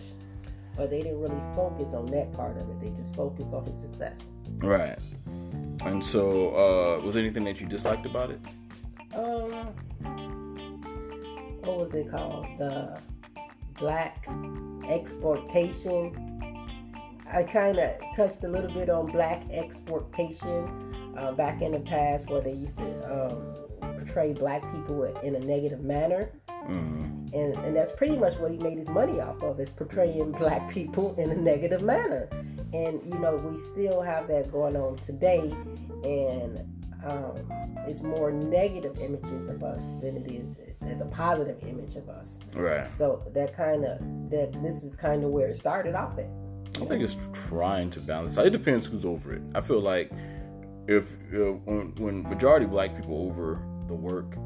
but 0.76 0.90
they 0.90 1.02
didn't 1.02 1.20
really 1.20 1.40
focus 1.54 1.92
on 1.92 2.06
that 2.06 2.32
part 2.32 2.56
of 2.56 2.68
it. 2.70 2.80
They 2.80 2.90
just 2.90 3.14
focused 3.14 3.52
on 3.52 3.64
his 3.64 3.78
success. 3.78 4.16
Right. 4.58 4.98
And 5.84 6.04
so, 6.04 6.54
uh, 6.54 7.04
was 7.04 7.16
anything 7.16 7.44
that 7.44 7.60
you 7.60 7.66
disliked 7.66 8.06
about 8.06 8.30
it? 8.30 8.40
Um, 9.14 9.52
what 11.60 11.78
was 11.78 11.94
it 11.94 12.10
called? 12.10 12.46
The 12.58 12.98
black 13.78 14.26
exportation. 14.88 16.28
I 17.32 17.42
kind 17.42 17.78
of 17.78 17.92
touched 18.14 18.44
a 18.44 18.48
little 18.48 18.72
bit 18.72 18.90
on 18.90 19.10
black 19.10 19.42
exportation 19.50 21.14
uh, 21.18 21.32
back 21.32 21.62
in 21.62 21.72
the 21.72 21.80
past, 21.80 22.28
where 22.30 22.40
they 22.40 22.52
used 22.52 22.76
to 22.76 23.12
um, 23.12 23.96
portray 23.98 24.32
black 24.32 24.62
people 24.72 25.04
in 25.22 25.34
a 25.34 25.40
negative 25.40 25.82
manner. 25.82 26.30
Mm-hmm. 26.48 27.34
And, 27.34 27.54
and 27.64 27.76
that's 27.76 27.92
pretty 27.92 28.16
much 28.16 28.34
what 28.36 28.52
he 28.52 28.58
made 28.58 28.78
his 28.78 28.88
money 28.88 29.20
off 29.20 29.42
of 29.42 29.58
is 29.58 29.70
portraying 29.70 30.32
black 30.38 30.70
people 30.70 31.14
in 31.18 31.30
a 31.30 31.34
negative 31.34 31.82
manner 31.82 32.28
and 32.72 33.02
you 33.04 33.18
know 33.18 33.36
we 33.36 33.58
still 33.58 34.00
have 34.00 34.28
that 34.28 34.50
going 34.50 34.76
on 34.76 34.96
today 34.98 35.54
and 36.04 36.60
um, 37.04 37.36
it's 37.86 38.00
more 38.00 38.30
negative 38.30 38.98
images 39.00 39.48
of 39.48 39.62
us 39.62 39.82
than 40.00 40.16
it 40.16 40.30
is 40.30 40.54
as 40.82 41.00
a 41.00 41.06
positive 41.06 41.62
image 41.64 41.96
of 41.96 42.08
us. 42.08 42.36
Right. 42.54 42.92
So 42.92 43.22
that 43.34 43.56
kind 43.56 43.84
of 43.84 43.98
that 44.30 44.52
this 44.62 44.82
is 44.82 44.94
kind 44.94 45.24
of 45.24 45.30
where 45.30 45.48
it 45.48 45.56
started 45.56 45.94
off 45.94 46.18
at. 46.18 46.28
I 46.80 46.86
think 46.86 47.02
it's 47.02 47.16
trying 47.48 47.90
to 47.90 48.00
balance. 48.00 48.36
It 48.38 48.50
depends 48.50 48.86
who's 48.86 49.04
over 49.04 49.34
it. 49.34 49.42
I 49.54 49.60
feel 49.60 49.80
like 49.80 50.10
if 50.88 51.14
uh, 51.32 51.52
when, 51.64 51.94
when 51.96 52.22
majority 52.22 52.66
black 52.66 52.96
people 52.96 53.26
over 53.26 53.62
the 53.88 53.94
work, 53.94 54.36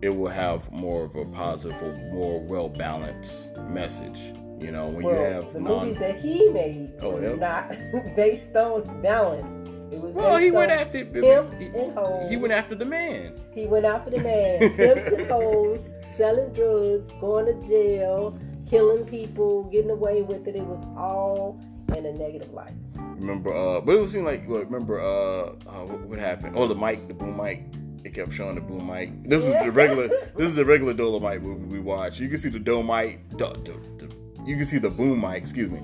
it 0.00 0.10
will 0.10 0.30
have 0.30 0.70
more 0.70 1.04
of 1.04 1.14
a 1.16 1.24
positive 1.26 1.80
or 1.82 1.92
more 2.12 2.40
well 2.40 2.68
balanced 2.68 3.56
message. 3.68 4.20
You 4.60 4.72
know, 4.72 4.86
when 4.86 5.04
well, 5.04 5.14
you 5.14 5.20
have 5.20 5.52
the 5.52 5.60
non- 5.60 5.86
movies 5.86 5.98
that 6.00 6.18
he 6.18 6.48
made 6.50 6.92
Oh, 7.00 7.10
were 7.10 7.22
yep. 7.22 7.38
not 7.38 7.70
based 8.16 8.56
on 8.56 9.00
balance. 9.02 9.54
It 9.92 10.00
was 10.00 10.14
well, 10.14 10.32
based 10.32 10.44
he 10.44 10.50
went 10.50 10.70
after 10.70 11.04
pimps 11.04 11.54
he, 11.58 11.66
and 11.66 11.92
hoes. 11.94 12.28
he 12.28 12.36
went 12.36 12.52
after 12.52 12.74
the 12.74 12.84
man. 12.84 13.34
He 13.54 13.66
went 13.66 13.86
after 13.86 14.10
the 14.10 14.18
man, 14.20 14.74
pimps 14.74 15.06
and 15.06 15.26
hoes, 15.30 15.88
selling 16.16 16.52
drugs, 16.52 17.10
going 17.20 17.46
to 17.46 17.68
jail, 17.68 18.38
killing 18.68 19.06
people, 19.06 19.64
getting 19.64 19.90
away 19.90 20.22
with 20.22 20.46
it. 20.46 20.56
It 20.56 20.64
was 20.64 20.84
all 20.96 21.58
in 21.96 22.04
a 22.04 22.12
negative 22.12 22.52
light. 22.52 22.74
Remember, 23.16 23.54
uh, 23.54 23.80
but 23.80 23.92
it 23.92 24.00
was 24.00 24.12
seem 24.12 24.24
like 24.24 24.46
well, 24.48 24.60
remember, 24.60 25.00
uh, 25.00 25.52
uh, 25.66 25.84
what, 25.86 26.00
what 26.00 26.18
happened? 26.18 26.54
Oh, 26.56 26.66
the 26.66 26.74
mic, 26.74 27.06
the 27.08 27.14
boom 27.14 27.36
mic. 27.36 27.62
It 28.04 28.14
kept 28.14 28.32
showing 28.32 28.54
the 28.54 28.60
boom 28.60 28.86
mic. 28.86 29.10
This 29.28 29.42
is 29.42 29.60
the 29.62 29.70
regular. 29.70 30.08
this 30.36 30.48
is 30.48 30.54
the 30.54 30.64
regular 30.64 30.94
Dolemite 30.94 31.42
movie 31.42 31.64
we 31.64 31.80
watch. 31.80 32.20
You 32.20 32.28
can 32.28 32.38
see 32.38 32.48
the 32.48 32.60
Dolemite. 32.60 33.18
The, 33.38 33.48
the, 33.48 34.06
the, 34.06 34.14
you 34.48 34.56
can 34.56 34.66
see 34.66 34.78
the 34.78 34.90
boom 34.90 35.20
mic. 35.20 35.36
Excuse 35.36 35.70
me. 35.70 35.82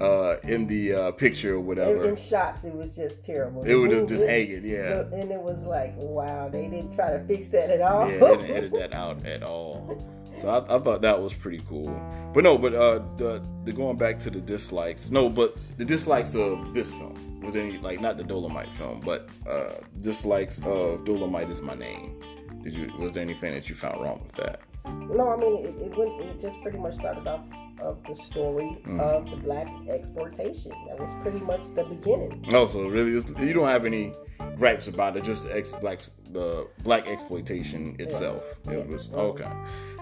Uh, 0.00 0.36
in 0.42 0.66
the 0.66 0.92
uh, 0.92 1.10
picture 1.12 1.54
or 1.54 1.60
whatever. 1.60 2.06
in 2.06 2.16
shots, 2.16 2.64
it 2.64 2.74
was 2.74 2.94
just 2.94 3.22
terrible. 3.22 3.62
It 3.64 3.74
was 3.74 3.90
just, 3.90 4.08
just 4.08 4.24
hanging, 4.26 4.62
yeah. 4.62 5.04
and 5.10 5.32
it 5.32 5.40
was 5.40 5.64
like, 5.64 5.94
wow, 5.96 6.50
they 6.50 6.68
didn't 6.68 6.94
try 6.94 7.12
to 7.12 7.24
fix 7.24 7.46
that 7.48 7.70
at 7.70 7.80
all. 7.80 8.10
Yeah, 8.10 8.18
they 8.18 8.36
didn't 8.36 8.50
edit 8.50 8.72
that 8.72 8.92
out 8.92 9.24
at 9.24 9.42
all. 9.42 10.06
So 10.40 10.48
I, 10.48 10.76
I 10.76 10.78
thought 10.78 11.00
that 11.00 11.20
was 11.20 11.32
pretty 11.32 11.62
cool. 11.66 11.88
But 12.34 12.44
no, 12.44 12.58
but 12.58 12.74
uh, 12.74 13.00
the, 13.16 13.42
the 13.64 13.72
going 13.72 13.96
back 13.96 14.18
to 14.20 14.30
the 14.30 14.40
dislikes. 14.40 15.10
No, 15.10 15.30
but 15.30 15.56
the 15.78 15.84
dislikes 15.84 16.34
of 16.34 16.74
this 16.74 16.90
film 16.90 17.40
was 17.40 17.56
any 17.56 17.78
like 17.78 18.00
not 18.00 18.18
the 18.18 18.24
Dolemite 18.24 18.70
film, 18.76 19.00
but 19.00 19.28
uh, 19.48 19.76
dislikes 20.00 20.58
of 20.58 21.04
Dolemite 21.04 21.50
is 21.50 21.62
my 21.62 21.74
name. 21.74 22.22
Did 22.62 22.74
you 22.74 22.92
was 22.98 23.12
there 23.12 23.22
anything 23.22 23.54
that 23.54 23.68
you 23.68 23.74
found 23.74 24.02
wrong 24.02 24.20
with 24.24 24.34
that? 24.34 24.60
No, 24.86 25.32
I 25.32 25.36
mean 25.36 25.64
it, 25.66 25.74
it 25.92 25.96
went. 25.96 26.20
It 26.22 26.40
just 26.40 26.60
pretty 26.62 26.78
much 26.78 26.94
started 26.94 27.26
off 27.26 27.46
of 27.80 28.02
the 28.04 28.14
story 28.14 28.76
Mm. 28.86 29.00
of 29.00 29.30
the 29.30 29.36
black 29.36 29.66
exploitation. 29.88 30.72
That 30.88 30.98
was 30.98 31.10
pretty 31.22 31.40
much 31.40 31.62
the 31.74 31.84
beginning. 31.84 32.44
No, 32.50 32.66
so 32.66 32.82
really, 32.88 33.10
you 33.12 33.52
don't 33.52 33.68
have 33.68 33.84
any 33.84 34.12
gripes 34.56 34.88
about 34.88 35.16
it. 35.16 35.24
Just 35.24 35.44
the 35.44 35.56
ex 35.56 35.72
black 35.72 36.00
the 36.32 36.68
black 36.82 37.06
exploitation 37.06 37.96
itself. 37.98 38.44
Yeah. 38.66 38.74
It 38.78 38.88
was 38.88 39.10
okay. 39.12 39.50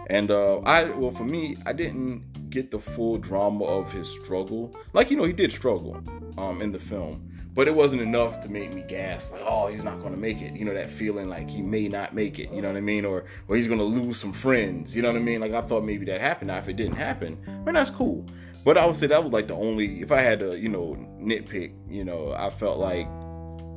And 0.08 0.30
uh, 0.30 0.58
I 0.60 0.84
well 0.90 1.10
for 1.10 1.24
me, 1.24 1.56
I 1.66 1.72
didn't 1.72 2.50
get 2.50 2.70
the 2.70 2.78
full 2.78 3.18
drama 3.18 3.64
of 3.64 3.92
his 3.92 4.08
struggle. 4.08 4.74
Like 4.92 5.10
you 5.10 5.16
know, 5.16 5.24
he 5.24 5.32
did 5.32 5.50
struggle 5.50 6.00
um, 6.38 6.62
in 6.62 6.72
the 6.72 6.78
film, 6.78 7.30
but 7.54 7.68
it 7.68 7.74
wasn't 7.74 8.02
enough 8.02 8.40
to 8.42 8.48
make 8.48 8.72
me 8.72 8.82
gasp. 8.82 9.30
Like, 9.32 9.42
oh, 9.44 9.68
he's 9.68 9.84
not 9.84 10.00
going 10.00 10.12
to 10.12 10.18
make 10.18 10.42
it. 10.42 10.54
You 10.54 10.64
know 10.64 10.74
that 10.74 10.90
feeling 10.90 11.28
like 11.28 11.48
he 11.48 11.62
may 11.62 11.88
not 11.88 12.12
make 12.12 12.38
it. 12.38 12.50
You 12.50 12.60
know 12.62 12.68
what 12.68 12.76
I 12.76 12.80
mean? 12.80 13.04
Or 13.04 13.24
or 13.48 13.56
he's 13.56 13.68
going 13.68 13.78
to 13.78 13.84
lose 13.84 14.18
some 14.18 14.32
friends. 14.32 14.94
You 14.94 15.02
know 15.02 15.12
what 15.12 15.16
I 15.18 15.22
mean? 15.22 15.40
Like 15.40 15.52
I 15.52 15.62
thought 15.62 15.84
maybe 15.84 16.04
that 16.06 16.20
happened. 16.20 16.48
Now 16.48 16.58
if 16.58 16.68
it 16.68 16.74
didn't 16.76 16.96
happen, 16.96 17.38
man, 17.64 17.74
that's 17.74 17.90
cool. 17.90 18.26
But 18.64 18.78
I 18.78 18.86
would 18.86 18.96
say 18.96 19.06
that 19.08 19.22
was 19.22 19.32
like 19.32 19.46
the 19.46 19.54
only. 19.54 20.00
If 20.00 20.10
I 20.10 20.20
had 20.22 20.40
to, 20.40 20.58
you 20.58 20.68
know, 20.68 20.96
nitpick, 21.20 21.72
you 21.88 22.04
know, 22.04 22.32
I 22.36 22.50
felt 22.50 22.78
like 22.78 23.06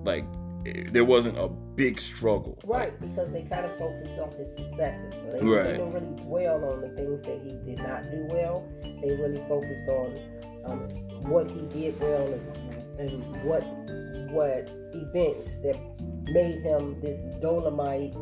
like 0.06 0.26
eh, 0.66 0.84
there 0.92 1.06
wasn't 1.06 1.38
a 1.38 1.48
big 1.48 2.00
struggle. 2.00 2.58
Right, 2.66 3.00
because 3.00 3.32
they 3.32 3.44
kind 3.44 3.66
of 3.66 3.78
focused 3.78 4.20
on 4.20 4.32
his 4.32 4.48
successes. 4.56 5.14
So 5.14 5.32
they, 5.34 5.46
Right. 5.46 5.64
they 5.66 5.72
didn't 5.74 5.94
really 5.94 6.16
dwell 6.24 6.66
on 6.72 6.82
the 6.82 6.90
things 6.96 7.22
that 7.22 7.40
he 7.44 7.52
did 7.70 7.80
not 7.86 8.10
do 8.10 8.26
well. 8.32 8.66
They 8.82 9.12
really 9.12 9.44
focused 9.48 9.88
on 9.90 10.20
um, 10.66 10.80
what 11.30 11.52
he 11.52 11.62
did 11.68 12.00
well 12.00 12.26
and, 12.26 12.84
and 13.00 13.44
what 13.44 13.64
what 14.32 14.70
events 14.94 15.56
that 15.64 15.78
made 16.32 16.62
him 16.62 17.00
this 17.02 17.18
Dolemite 17.42 18.14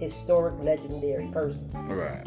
historic 0.00 0.62
legendary 0.62 1.26
person. 1.28 1.70
Right. 1.88 2.26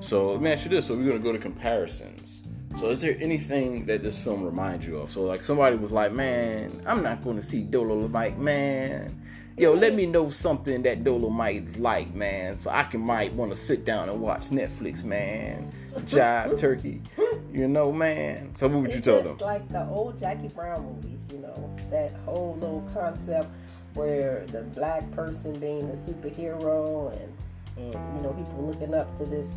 So 0.00 0.32
let 0.32 0.40
me 0.40 0.52
ask 0.52 0.64
you 0.64 0.70
this. 0.70 0.86
So 0.86 0.96
we're 0.96 1.06
gonna 1.06 1.18
go 1.18 1.32
to 1.32 1.38
comparisons. 1.38 2.40
So 2.78 2.88
is 2.90 3.00
there 3.00 3.16
anything 3.20 3.84
that 3.86 4.02
this 4.02 4.18
film 4.18 4.44
reminds 4.44 4.86
you 4.86 4.98
of? 4.98 5.10
So 5.10 5.22
like 5.22 5.42
somebody 5.42 5.76
was 5.76 5.92
like, 5.92 6.12
man, 6.12 6.80
I'm 6.86 7.02
not 7.02 7.24
gonna 7.24 7.42
see 7.42 7.64
Dolemite, 7.64 8.38
man. 8.38 9.20
Yo, 9.56 9.74
let 9.74 9.94
me 9.94 10.06
know 10.06 10.30
something 10.30 10.82
that 10.84 11.04
Dolemite's 11.04 11.76
like, 11.76 12.14
man, 12.14 12.56
so 12.56 12.70
I 12.70 12.84
can 12.84 13.00
might 13.00 13.34
want 13.34 13.50
to 13.50 13.56
sit 13.56 13.84
down 13.84 14.08
and 14.08 14.20
watch 14.20 14.48
Netflix, 14.48 15.02
man. 15.02 15.70
Jive 16.06 16.58
turkey, 16.58 17.02
you 17.52 17.68
know, 17.68 17.92
man. 17.92 18.54
So 18.54 18.68
what 18.68 18.82
would 18.82 18.90
you 18.90 18.96
It's 18.98 19.04
tell 19.06 19.22
just 19.22 19.38
them? 19.38 19.46
like 19.46 19.68
the 19.68 19.86
old 19.88 20.18
Jackie 20.18 20.48
Brown 20.48 20.84
movies, 20.84 21.20
you 21.32 21.38
know, 21.38 21.76
that 21.90 22.12
whole 22.24 22.56
little 22.60 22.88
concept 22.94 23.48
where 23.94 24.46
the 24.52 24.62
black 24.62 25.10
person 25.12 25.58
being 25.58 25.88
the 25.88 25.94
superhero 25.96 27.12
and 27.20 27.32
and 27.76 27.94
you 28.16 28.22
know 28.22 28.32
people 28.32 28.66
looking 28.66 28.94
up 28.94 29.16
to 29.18 29.24
this 29.24 29.56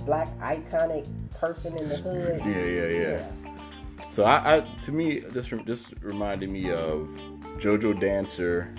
black 0.00 0.28
iconic 0.38 1.06
person 1.38 1.76
in 1.76 1.88
the 1.88 1.96
hood. 1.96 2.40
Yeah, 2.44 2.64
yeah, 2.64 3.00
yeah. 3.00 4.10
So 4.10 4.24
I, 4.24 4.56
I 4.56 4.60
to 4.82 4.92
me 4.92 5.20
this 5.20 5.52
this 5.66 5.92
reminded 6.00 6.50
me 6.50 6.70
of 6.70 7.08
JoJo 7.58 8.00
Dancer, 8.00 8.74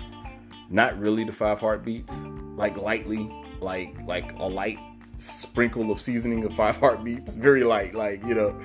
not 0.70 0.98
really 0.98 1.24
the 1.24 1.32
five 1.32 1.58
heartbeats, 1.60 2.14
like 2.56 2.76
lightly, 2.76 3.30
like 3.60 3.96
like 4.06 4.32
a 4.38 4.44
light 4.48 4.78
sprinkle 5.18 5.90
of 5.90 6.00
seasoning 6.00 6.44
of 6.44 6.54
five 6.54 6.76
heartbeats, 6.80 7.32
very 7.32 7.64
light, 7.64 7.94
like 7.94 8.24
you 8.24 8.34
know, 8.34 8.58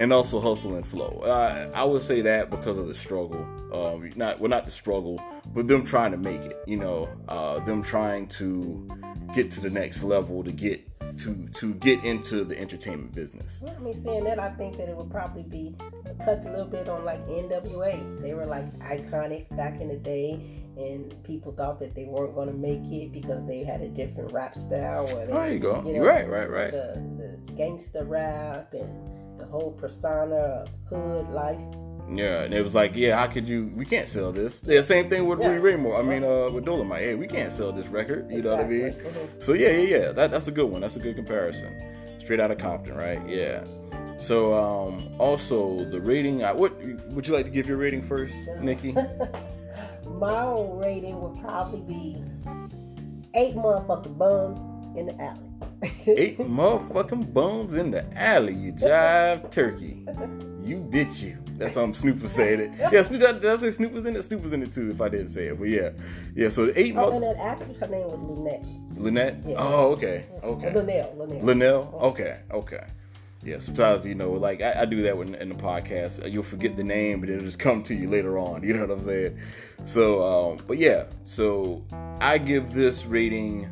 and 0.00 0.12
also 0.12 0.40
hustle 0.40 0.74
and 0.74 0.86
flow. 0.86 1.22
Uh, 1.24 1.70
I 1.74 1.84
would 1.84 2.02
say 2.02 2.20
that 2.22 2.50
because 2.50 2.76
of 2.76 2.88
the 2.88 2.94
struggle, 2.94 3.46
um, 3.72 4.10
not 4.16 4.40
well, 4.40 4.50
not 4.50 4.66
the 4.66 4.72
struggle, 4.72 5.20
but 5.54 5.68
them 5.68 5.84
trying 5.84 6.12
to 6.12 6.18
make 6.18 6.40
it. 6.40 6.62
You 6.66 6.76
know, 6.76 7.08
uh, 7.28 7.60
them 7.60 7.82
trying 7.82 8.28
to 8.28 8.88
get 9.34 9.50
to 9.52 9.60
the 9.60 9.70
next 9.70 10.02
level 10.02 10.44
to 10.44 10.52
get 10.52 10.86
to 11.18 11.48
to 11.54 11.74
get 11.74 12.04
into 12.04 12.44
the 12.44 12.58
entertainment 12.58 13.12
business. 13.12 13.58
Well, 13.60 13.74
I 13.76 13.80
mean, 13.80 14.02
saying 14.02 14.24
that, 14.24 14.38
I 14.38 14.50
think 14.50 14.76
that 14.76 14.88
it 14.88 14.96
would 14.96 15.10
probably 15.10 15.42
be 15.42 15.76
touch 16.24 16.44
a 16.44 16.50
little 16.50 16.66
bit 16.66 16.88
on 16.88 17.04
like 17.04 17.24
NWA. 17.28 18.20
They 18.20 18.34
were 18.34 18.46
like 18.46 18.78
iconic 18.80 19.54
back 19.56 19.80
in 19.80 19.88
the 19.88 19.96
day, 19.96 20.63
and 20.76 21.14
people 21.24 21.52
thought 21.52 21.78
that 21.80 21.94
they 21.94 22.04
weren't 22.04 22.34
going 22.34 22.48
to 22.48 22.54
make 22.54 22.82
it 22.92 23.12
because 23.12 23.46
they 23.46 23.62
had 23.64 23.80
a 23.80 23.88
different 23.88 24.32
rap 24.32 24.56
style. 24.56 25.06
Or 25.12 25.26
they, 25.26 25.32
There 25.32 25.52
you 25.52 25.58
go. 25.60 25.82
you 25.86 25.94
know, 25.94 26.00
right, 26.04 26.28
right, 26.28 26.50
right. 26.50 26.70
The, 26.72 27.38
the 27.46 27.52
gangster 27.54 28.04
rap 28.04 28.72
and 28.74 29.38
the 29.40 29.46
whole 29.46 29.72
persona 29.72 30.34
of 30.34 30.68
hood 30.88 31.28
life. 31.30 31.60
Yeah, 32.12 32.42
and 32.42 32.52
it 32.52 32.62
was 32.62 32.74
like, 32.74 32.92
yeah, 32.94 33.16
how 33.16 33.26
could 33.28 33.48
you? 33.48 33.72
We 33.74 33.86
can't 33.86 34.06
sell 34.06 34.30
this. 34.30 34.62
Yeah, 34.66 34.82
same 34.82 35.08
thing 35.08 35.26
with 35.26 35.40
Yeah. 35.40 35.48
Ray 35.48 35.76
Moore. 35.76 35.96
I 35.98 36.02
mean, 36.02 36.22
uh, 36.22 36.50
with 36.50 36.66
Dolemite. 36.66 36.98
Hey, 36.98 37.14
we 37.14 37.26
can't 37.26 37.50
sell 37.50 37.72
this 37.72 37.86
record. 37.86 38.30
You 38.30 38.42
know 38.42 38.56
what 38.56 38.64
I 38.64 38.68
mean? 38.68 38.84
Exactly. 38.86 39.10
Mhm. 39.10 39.42
So 39.42 39.52
yeah, 39.54 39.70
yeah, 39.70 39.96
yeah. 39.98 40.12
That, 40.12 40.30
that's 40.30 40.46
a 40.46 40.52
good 40.52 40.66
one. 40.66 40.82
That's 40.82 40.96
a 40.96 40.98
good 40.98 41.16
comparison. 41.16 41.72
Straight 42.18 42.40
out 42.40 42.50
of 42.50 42.58
Compton, 42.58 42.94
right? 42.94 43.26
Yeah. 43.26 43.64
So 44.18 44.52
um, 44.52 45.08
also 45.18 45.84
the 45.86 46.00
rating. 46.00 46.44
I, 46.44 46.52
what 46.52 46.76
would 47.12 47.26
you 47.26 47.32
like 47.32 47.46
to 47.46 47.50
give 47.50 47.66
your 47.66 47.78
rating 47.78 48.02
first, 48.06 48.34
Nikki? 48.60 48.94
My 50.06 50.42
own 50.42 50.78
rating 50.78 51.20
would 51.20 51.40
probably 51.40 51.80
be 51.80 52.22
eight 53.34 53.54
motherfucking 53.56 54.16
bums 54.18 54.58
in 54.96 55.06
the 55.06 55.20
alley. 55.20 55.40
Eight 56.06 56.38
motherfucking 56.58 57.32
bums 57.32 57.74
in 57.74 57.90
the 57.90 58.04
alley. 58.18 58.54
You 58.54 58.72
jive 58.72 59.50
turkey. 59.50 60.06
You 60.62 60.78
bitch 60.78 61.22
you. 61.22 61.38
That's 61.56 61.74
something 61.74 61.94
Snoop 61.94 62.20
was 62.22 62.32
saying 62.32 62.60
it. 62.60 62.70
Yeah, 62.92 63.02
Snoop. 63.02 63.20
Did 63.20 63.28
I- 63.36 63.38
did 63.38 63.46
I 63.52 63.56
say 63.58 63.70
Snoop 63.70 63.92
was 63.92 64.06
in 64.06 64.16
it? 64.16 64.22
Snoop 64.24 64.42
was 64.42 64.52
in 64.52 64.62
it 64.62 64.72
too. 64.72 64.90
If 64.90 65.00
I 65.00 65.08
didn't 65.08 65.28
say 65.28 65.46
it, 65.48 65.58
but 65.58 65.68
yeah, 65.68 65.90
yeah. 66.34 66.48
So 66.48 66.66
the 66.66 66.78
eight 66.80 66.92
Oh, 66.96 67.10
mother. 67.12 67.14
and 67.16 67.22
that 67.24 67.36
actress, 67.36 67.76
her 67.78 67.86
name 67.86 68.08
was 68.08 68.20
Lynette. 68.22 68.64
Lynette? 68.96 69.36
Yeah. 69.46 69.54
Oh, 69.58 69.92
okay. 69.92 70.26
Okay. 70.42 70.72
Linnell. 70.74 71.14
Linnell. 71.16 71.44
Linnell? 71.44 71.98
Oh. 72.00 72.08
Okay. 72.10 72.38
Okay. 72.50 72.84
Yeah, 73.44 73.58
sometimes, 73.58 74.06
you 74.06 74.14
know, 74.14 74.32
like 74.32 74.62
I, 74.62 74.82
I 74.82 74.84
do 74.86 75.02
that 75.02 75.18
when, 75.18 75.34
in 75.34 75.50
the 75.50 75.54
podcast. 75.54 76.30
You'll 76.30 76.42
forget 76.42 76.76
the 76.76 76.84
name, 76.84 77.20
but 77.20 77.28
it'll 77.28 77.44
just 77.44 77.58
come 77.58 77.82
to 77.84 77.94
you 77.94 78.08
later 78.08 78.38
on. 78.38 78.62
You 78.62 78.72
know 78.72 78.86
what 78.86 78.90
I'm 78.90 79.04
saying? 79.04 79.38
So, 79.82 80.22
um, 80.22 80.58
but 80.66 80.78
yeah, 80.78 81.04
so 81.24 81.84
I 82.20 82.38
give 82.38 82.72
this 82.72 83.04
rating 83.04 83.68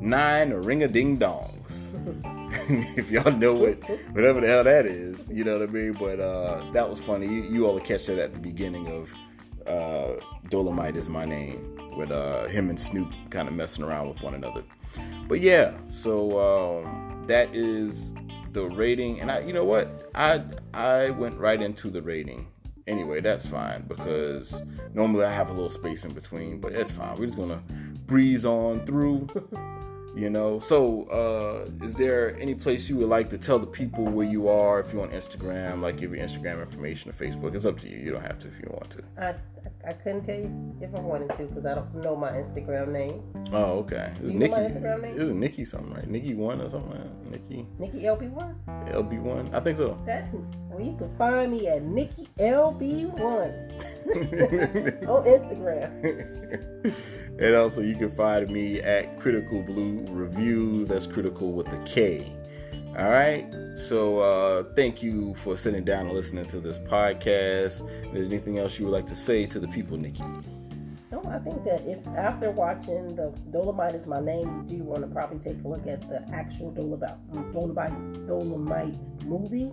nine 0.00 0.50
ring 0.50 0.82
a 0.82 0.88
ding 0.88 1.18
dongs. 1.18 1.90
if 2.98 3.10
y'all 3.10 3.32
know 3.32 3.54
what, 3.54 3.82
whatever 4.12 4.42
the 4.42 4.46
hell 4.46 4.64
that 4.64 4.84
is, 4.84 5.28
you 5.30 5.42
know 5.42 5.58
what 5.58 5.68
I 5.68 5.72
mean? 5.72 5.92
But 5.94 6.20
uh, 6.20 6.70
that 6.72 6.88
was 6.88 7.00
funny. 7.00 7.26
You, 7.26 7.42
you 7.44 7.66
all 7.66 7.80
catch 7.80 8.06
that 8.06 8.18
at 8.18 8.34
the 8.34 8.40
beginning 8.40 8.88
of 8.88 9.14
uh, 9.66 10.20
Dolemite 10.50 10.96
is 10.96 11.08
my 11.08 11.24
name, 11.24 11.78
with 11.96 12.10
uh, 12.10 12.46
him 12.48 12.68
and 12.68 12.78
Snoop 12.78 13.10
kind 13.30 13.48
of 13.48 13.54
messing 13.54 13.84
around 13.84 14.08
with 14.08 14.20
one 14.20 14.34
another. 14.34 14.62
But 15.26 15.40
yeah, 15.40 15.72
so 15.90 16.82
um, 16.84 17.24
that 17.26 17.54
is 17.54 18.12
the 18.54 18.64
rating, 18.64 19.20
and 19.20 19.30
I, 19.30 19.40
you 19.40 19.52
know 19.52 19.64
what, 19.64 20.10
I 20.14 20.42
I 20.72 21.10
went 21.10 21.38
right 21.38 21.60
into 21.60 21.90
the 21.90 22.00
rating. 22.00 22.46
anyway, 22.86 23.20
that's 23.20 23.46
fine 23.46 23.82
because 23.88 24.60
normally 24.94 25.24
I 25.24 25.32
have 25.32 25.48
a 25.48 25.52
little 25.52 25.70
space 25.70 26.04
in 26.04 26.12
between, 26.12 26.60
but 26.60 26.72
it's 26.72 26.92
fine. 26.92 27.18
We're 27.18 27.26
just 27.26 27.38
gonna 27.38 27.62
breeze 28.06 28.44
on 28.44 28.84
through. 28.86 29.28
You 30.14 30.30
know, 30.30 30.60
so 30.60 31.04
uh, 31.04 31.84
is 31.84 31.94
there 31.94 32.38
any 32.38 32.54
place 32.54 32.88
you 32.88 32.96
would 32.98 33.08
like 33.08 33.30
to 33.30 33.38
tell 33.38 33.58
the 33.58 33.66
people 33.66 34.04
where 34.04 34.26
you 34.26 34.48
are? 34.48 34.80
If 34.80 34.92
you're 34.92 35.02
on 35.02 35.10
Instagram, 35.10 35.80
like 35.80 35.96
give 35.96 36.14
your 36.14 36.24
Instagram 36.24 36.60
information 36.60 37.10
or 37.10 37.14
Facebook, 37.14 37.54
it's 37.54 37.64
up 37.64 37.80
to 37.80 37.88
you. 37.88 37.98
You 37.98 38.12
don't 38.12 38.22
have 38.22 38.38
to 38.40 38.48
if 38.48 38.54
you 38.60 38.68
want 38.70 38.90
to. 38.90 39.02
I 39.18 39.34
I 39.86 39.92
couldn't 39.92 40.24
tell 40.24 40.36
you 40.36 40.76
if 40.80 40.94
I 40.94 41.00
wanted 41.00 41.34
to 41.36 41.44
because 41.44 41.66
I 41.66 41.74
don't 41.74 41.94
know 41.96 42.16
my 42.16 42.30
Instagram 42.30 42.88
name. 42.88 43.22
Oh, 43.52 43.80
okay. 43.80 44.12
It's 44.22 44.32
know 44.32 44.38
Nikki. 44.38 44.52
my 44.52 44.58
Instagram 44.60 45.02
name? 45.02 45.20
Isn't 45.20 45.40
Nikki 45.40 45.64
something, 45.64 45.92
right? 45.92 46.08
Nikki 46.08 46.34
one 46.34 46.60
or 46.60 46.70
something. 46.70 46.90
Like 46.90 47.02
that? 47.02 47.30
Nikki 47.30 47.66
Nikki 47.78 48.02
LB 48.02 48.30
one. 48.30 48.56
LB 48.68 49.20
one. 49.20 49.54
I 49.54 49.60
think 49.60 49.76
so. 49.76 49.98
That's 50.06 50.30
well, 50.74 50.84
you 50.84 50.96
can 50.96 51.16
find 51.16 51.52
me 51.52 51.68
at 51.68 51.82
Nikki 51.82 52.28
LB 52.38 53.06
one 53.18 53.50
on 55.08 55.24
Instagram. 55.24 56.94
and 57.38 57.54
also, 57.54 57.80
you 57.80 57.94
can 57.94 58.10
find 58.10 58.50
me 58.50 58.80
at 58.80 59.18
Critical 59.20 59.62
Blue 59.62 60.04
Reviews. 60.10 60.88
That's 60.88 61.06
critical 61.06 61.52
with 61.52 61.72
a 61.72 61.78
K. 61.84 62.32
All 62.98 63.08
right. 63.08 63.46
So, 63.76 64.18
uh, 64.18 64.64
thank 64.74 65.02
you 65.02 65.34
for 65.34 65.56
sitting 65.56 65.84
down 65.84 66.06
and 66.06 66.14
listening 66.14 66.46
to 66.46 66.60
this 66.60 66.78
podcast. 66.78 67.66
Is 67.66 67.82
there 68.12 68.24
anything 68.24 68.58
else 68.58 68.78
you 68.78 68.86
would 68.86 68.92
like 68.92 69.06
to 69.06 69.16
say 69.16 69.46
to 69.46 69.58
the 69.58 69.68
people, 69.68 69.96
Nikki? 69.96 70.24
No, 71.10 71.22
I 71.28 71.38
think 71.38 71.64
that 71.64 71.86
if 71.86 72.04
after 72.16 72.50
watching 72.50 73.14
the 73.14 73.32
Dolemite 73.50 73.94
is 73.94 74.06
my 74.06 74.20
name, 74.20 74.66
you 74.68 74.78
do 74.78 74.84
want 74.84 75.02
to 75.02 75.08
probably 75.08 75.38
take 75.38 75.62
a 75.64 75.68
look 75.68 75.86
at 75.86 76.08
the 76.08 76.24
actual 76.32 76.72
Dolemite 76.72 77.16
Dolemite, 77.52 78.26
Dolemite 78.26 79.24
movie. 79.24 79.70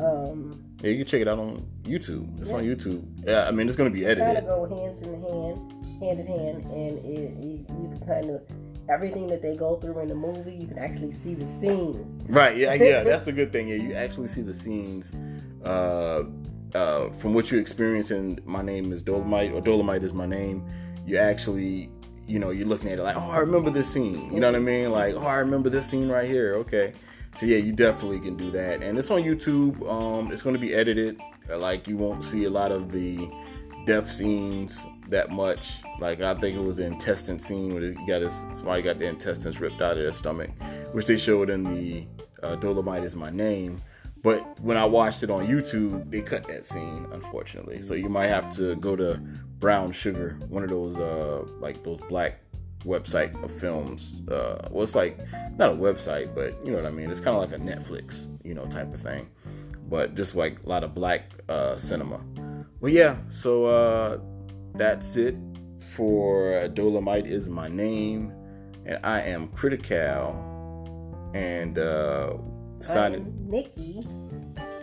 Um, 0.00 0.64
Yeah, 0.82 0.90
you 0.90 0.98
can 0.98 1.06
check 1.06 1.20
it 1.20 1.28
out 1.28 1.38
on 1.38 1.66
YouTube. 1.82 2.40
It's 2.40 2.52
on 2.52 2.64
YouTube. 2.64 3.04
Yeah, 3.24 3.46
I 3.46 3.50
mean, 3.50 3.68
it's 3.68 3.76
going 3.76 3.92
to 3.92 3.96
be 3.96 4.04
edited. 4.06 4.24
kind 4.24 4.38
of 4.38 4.46
go 4.46 4.64
hands 4.68 5.00
in 5.02 5.22
hand, 5.22 6.00
hand 6.00 6.20
in 6.20 6.26
hand, 6.26 6.64
and 6.72 6.98
it, 7.04 7.44
you, 7.44 7.66
you 7.80 7.88
can 7.88 8.06
kind 8.06 8.30
of 8.30 8.42
everything 8.88 9.26
that 9.28 9.40
they 9.40 9.56
go 9.56 9.76
through 9.76 9.98
in 10.00 10.08
the 10.08 10.14
movie. 10.14 10.52
You 10.52 10.66
can 10.66 10.78
actually 10.78 11.12
see 11.12 11.34
the 11.34 11.46
scenes. 11.60 12.22
Right. 12.28 12.56
Yeah. 12.56 12.74
Yeah. 12.74 13.02
That's 13.04 13.22
the 13.22 13.32
good 13.32 13.52
thing. 13.52 13.68
Yeah. 13.68 13.76
You 13.76 13.94
actually 13.94 14.28
see 14.28 14.42
the 14.42 14.54
scenes 14.54 15.12
uh, 15.64 16.24
uh, 16.74 17.10
from 17.10 17.34
what 17.34 17.50
you 17.50 17.58
experience. 17.58 18.10
And 18.10 18.44
my 18.46 18.62
name 18.62 18.92
is 18.92 19.02
Dolemite, 19.02 19.54
or 19.54 19.62
Dolemite 19.62 20.02
is 20.02 20.12
my 20.12 20.26
name. 20.26 20.64
You 21.06 21.18
actually, 21.18 21.90
you 22.26 22.38
know, 22.38 22.50
you're 22.50 22.66
looking 22.66 22.90
at 22.90 22.98
it 22.98 23.02
like, 23.02 23.16
oh, 23.16 23.30
I 23.30 23.38
remember 23.38 23.70
this 23.70 23.88
scene. 23.92 24.32
You 24.32 24.40
know 24.40 24.48
what 24.48 24.56
I 24.56 24.60
mean? 24.60 24.90
Like, 24.90 25.14
oh, 25.14 25.26
I 25.26 25.36
remember 25.36 25.70
this 25.70 25.86
scene 25.86 26.08
right 26.08 26.28
here. 26.28 26.56
Okay. 26.56 26.94
So 27.38 27.46
yeah, 27.46 27.58
you 27.58 27.72
definitely 27.72 28.20
can 28.20 28.36
do 28.36 28.50
that, 28.50 28.82
and 28.82 28.98
it's 28.98 29.10
on 29.10 29.22
YouTube. 29.22 29.88
Um, 29.90 30.32
it's 30.32 30.42
going 30.42 30.54
to 30.54 30.60
be 30.60 30.74
edited. 30.74 31.18
Like 31.48 31.88
you 31.88 31.96
won't 31.96 32.24
see 32.24 32.44
a 32.44 32.50
lot 32.50 32.70
of 32.70 32.92
the 32.92 33.30
death 33.86 34.10
scenes 34.10 34.86
that 35.08 35.30
much. 35.30 35.78
Like 35.98 36.20
I 36.20 36.34
think 36.34 36.56
it 36.56 36.62
was 36.62 36.76
the 36.76 36.84
intestine 36.84 37.38
scene 37.38 37.74
where 37.74 37.82
he 37.82 38.06
got 38.06 38.22
his 38.22 38.32
somebody 38.52 38.82
got 38.82 38.98
the 38.98 39.06
intestines 39.06 39.60
ripped 39.60 39.80
out 39.80 39.92
of 39.92 39.98
their 39.98 40.12
stomach, 40.12 40.50
which 40.92 41.06
they 41.06 41.16
showed 41.16 41.50
in 41.50 41.64
the 41.64 42.06
uh, 42.42 42.56
Dolemite 42.56 43.04
is 43.04 43.16
my 43.16 43.30
name. 43.30 43.80
But 44.22 44.60
when 44.60 44.76
I 44.76 44.84
watched 44.84 45.22
it 45.22 45.30
on 45.30 45.46
YouTube, 45.46 46.10
they 46.10 46.20
cut 46.20 46.46
that 46.48 46.66
scene, 46.66 47.06
unfortunately. 47.12 47.80
So 47.82 47.94
you 47.94 48.10
might 48.10 48.26
have 48.26 48.54
to 48.56 48.76
go 48.76 48.94
to 48.94 49.18
Brown 49.58 49.92
Sugar, 49.92 50.38
one 50.48 50.62
of 50.62 50.68
those 50.68 50.96
uh, 50.98 51.44
like 51.58 51.82
those 51.84 52.00
black 52.08 52.40
website 52.84 53.42
of 53.42 53.50
films. 53.50 54.14
Uh, 54.28 54.68
well, 54.70 54.84
it's 54.84 54.94
like 54.94 55.18
not 55.56 55.72
a 55.72 55.76
website, 55.76 56.34
but 56.34 56.54
you 56.64 56.72
know 56.72 56.78
what 56.78 56.86
I 56.86 56.90
mean. 56.90 57.10
It's 57.10 57.20
kind 57.20 57.36
of 57.36 57.50
like 57.50 57.58
a 57.58 57.62
Netflix, 57.62 58.26
you 58.44 58.54
know, 58.54 58.66
type 58.66 58.92
of 58.92 59.00
thing. 59.00 59.28
But 59.88 60.14
just 60.14 60.34
like 60.34 60.62
a 60.64 60.68
lot 60.68 60.84
of 60.84 60.94
black 60.94 61.30
uh, 61.48 61.76
cinema. 61.76 62.20
Well, 62.80 62.92
yeah. 62.92 63.16
So 63.28 63.64
uh, 63.66 64.20
that's 64.74 65.16
it 65.16 65.36
for 65.96 66.68
Dolemite 66.74 67.26
is 67.26 67.48
my 67.48 67.68
name, 67.68 68.32
and 68.86 68.98
I 69.04 69.22
am 69.22 69.48
Critical, 69.48 71.30
and 71.34 71.78
uh, 71.78 72.34
signing, 72.78 73.22
I'm 73.22 73.50
Nikki. 73.50 74.00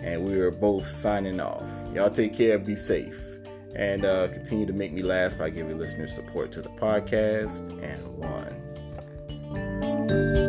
and 0.02 0.26
we 0.26 0.36
are 0.40 0.52
both 0.52 0.86
signing 0.86 1.40
off. 1.40 1.64
Y'all 1.94 2.10
take 2.10 2.34
care, 2.34 2.60
be 2.60 2.76
safe, 2.76 3.20
and 3.76 4.06
uh, 4.06 4.30
continue 4.30 4.66
to 4.66 4.74
make 4.74 4.94
me 4.94 5.02
laugh 5.02 5.38
by 5.38 5.50
giving 5.50 5.78
listeners 5.78 6.14
support 6.14 6.52
to 6.54 6.62
the 6.62 6.70
podcast. 6.70 7.60
And 7.84 8.18
one. 8.18 10.47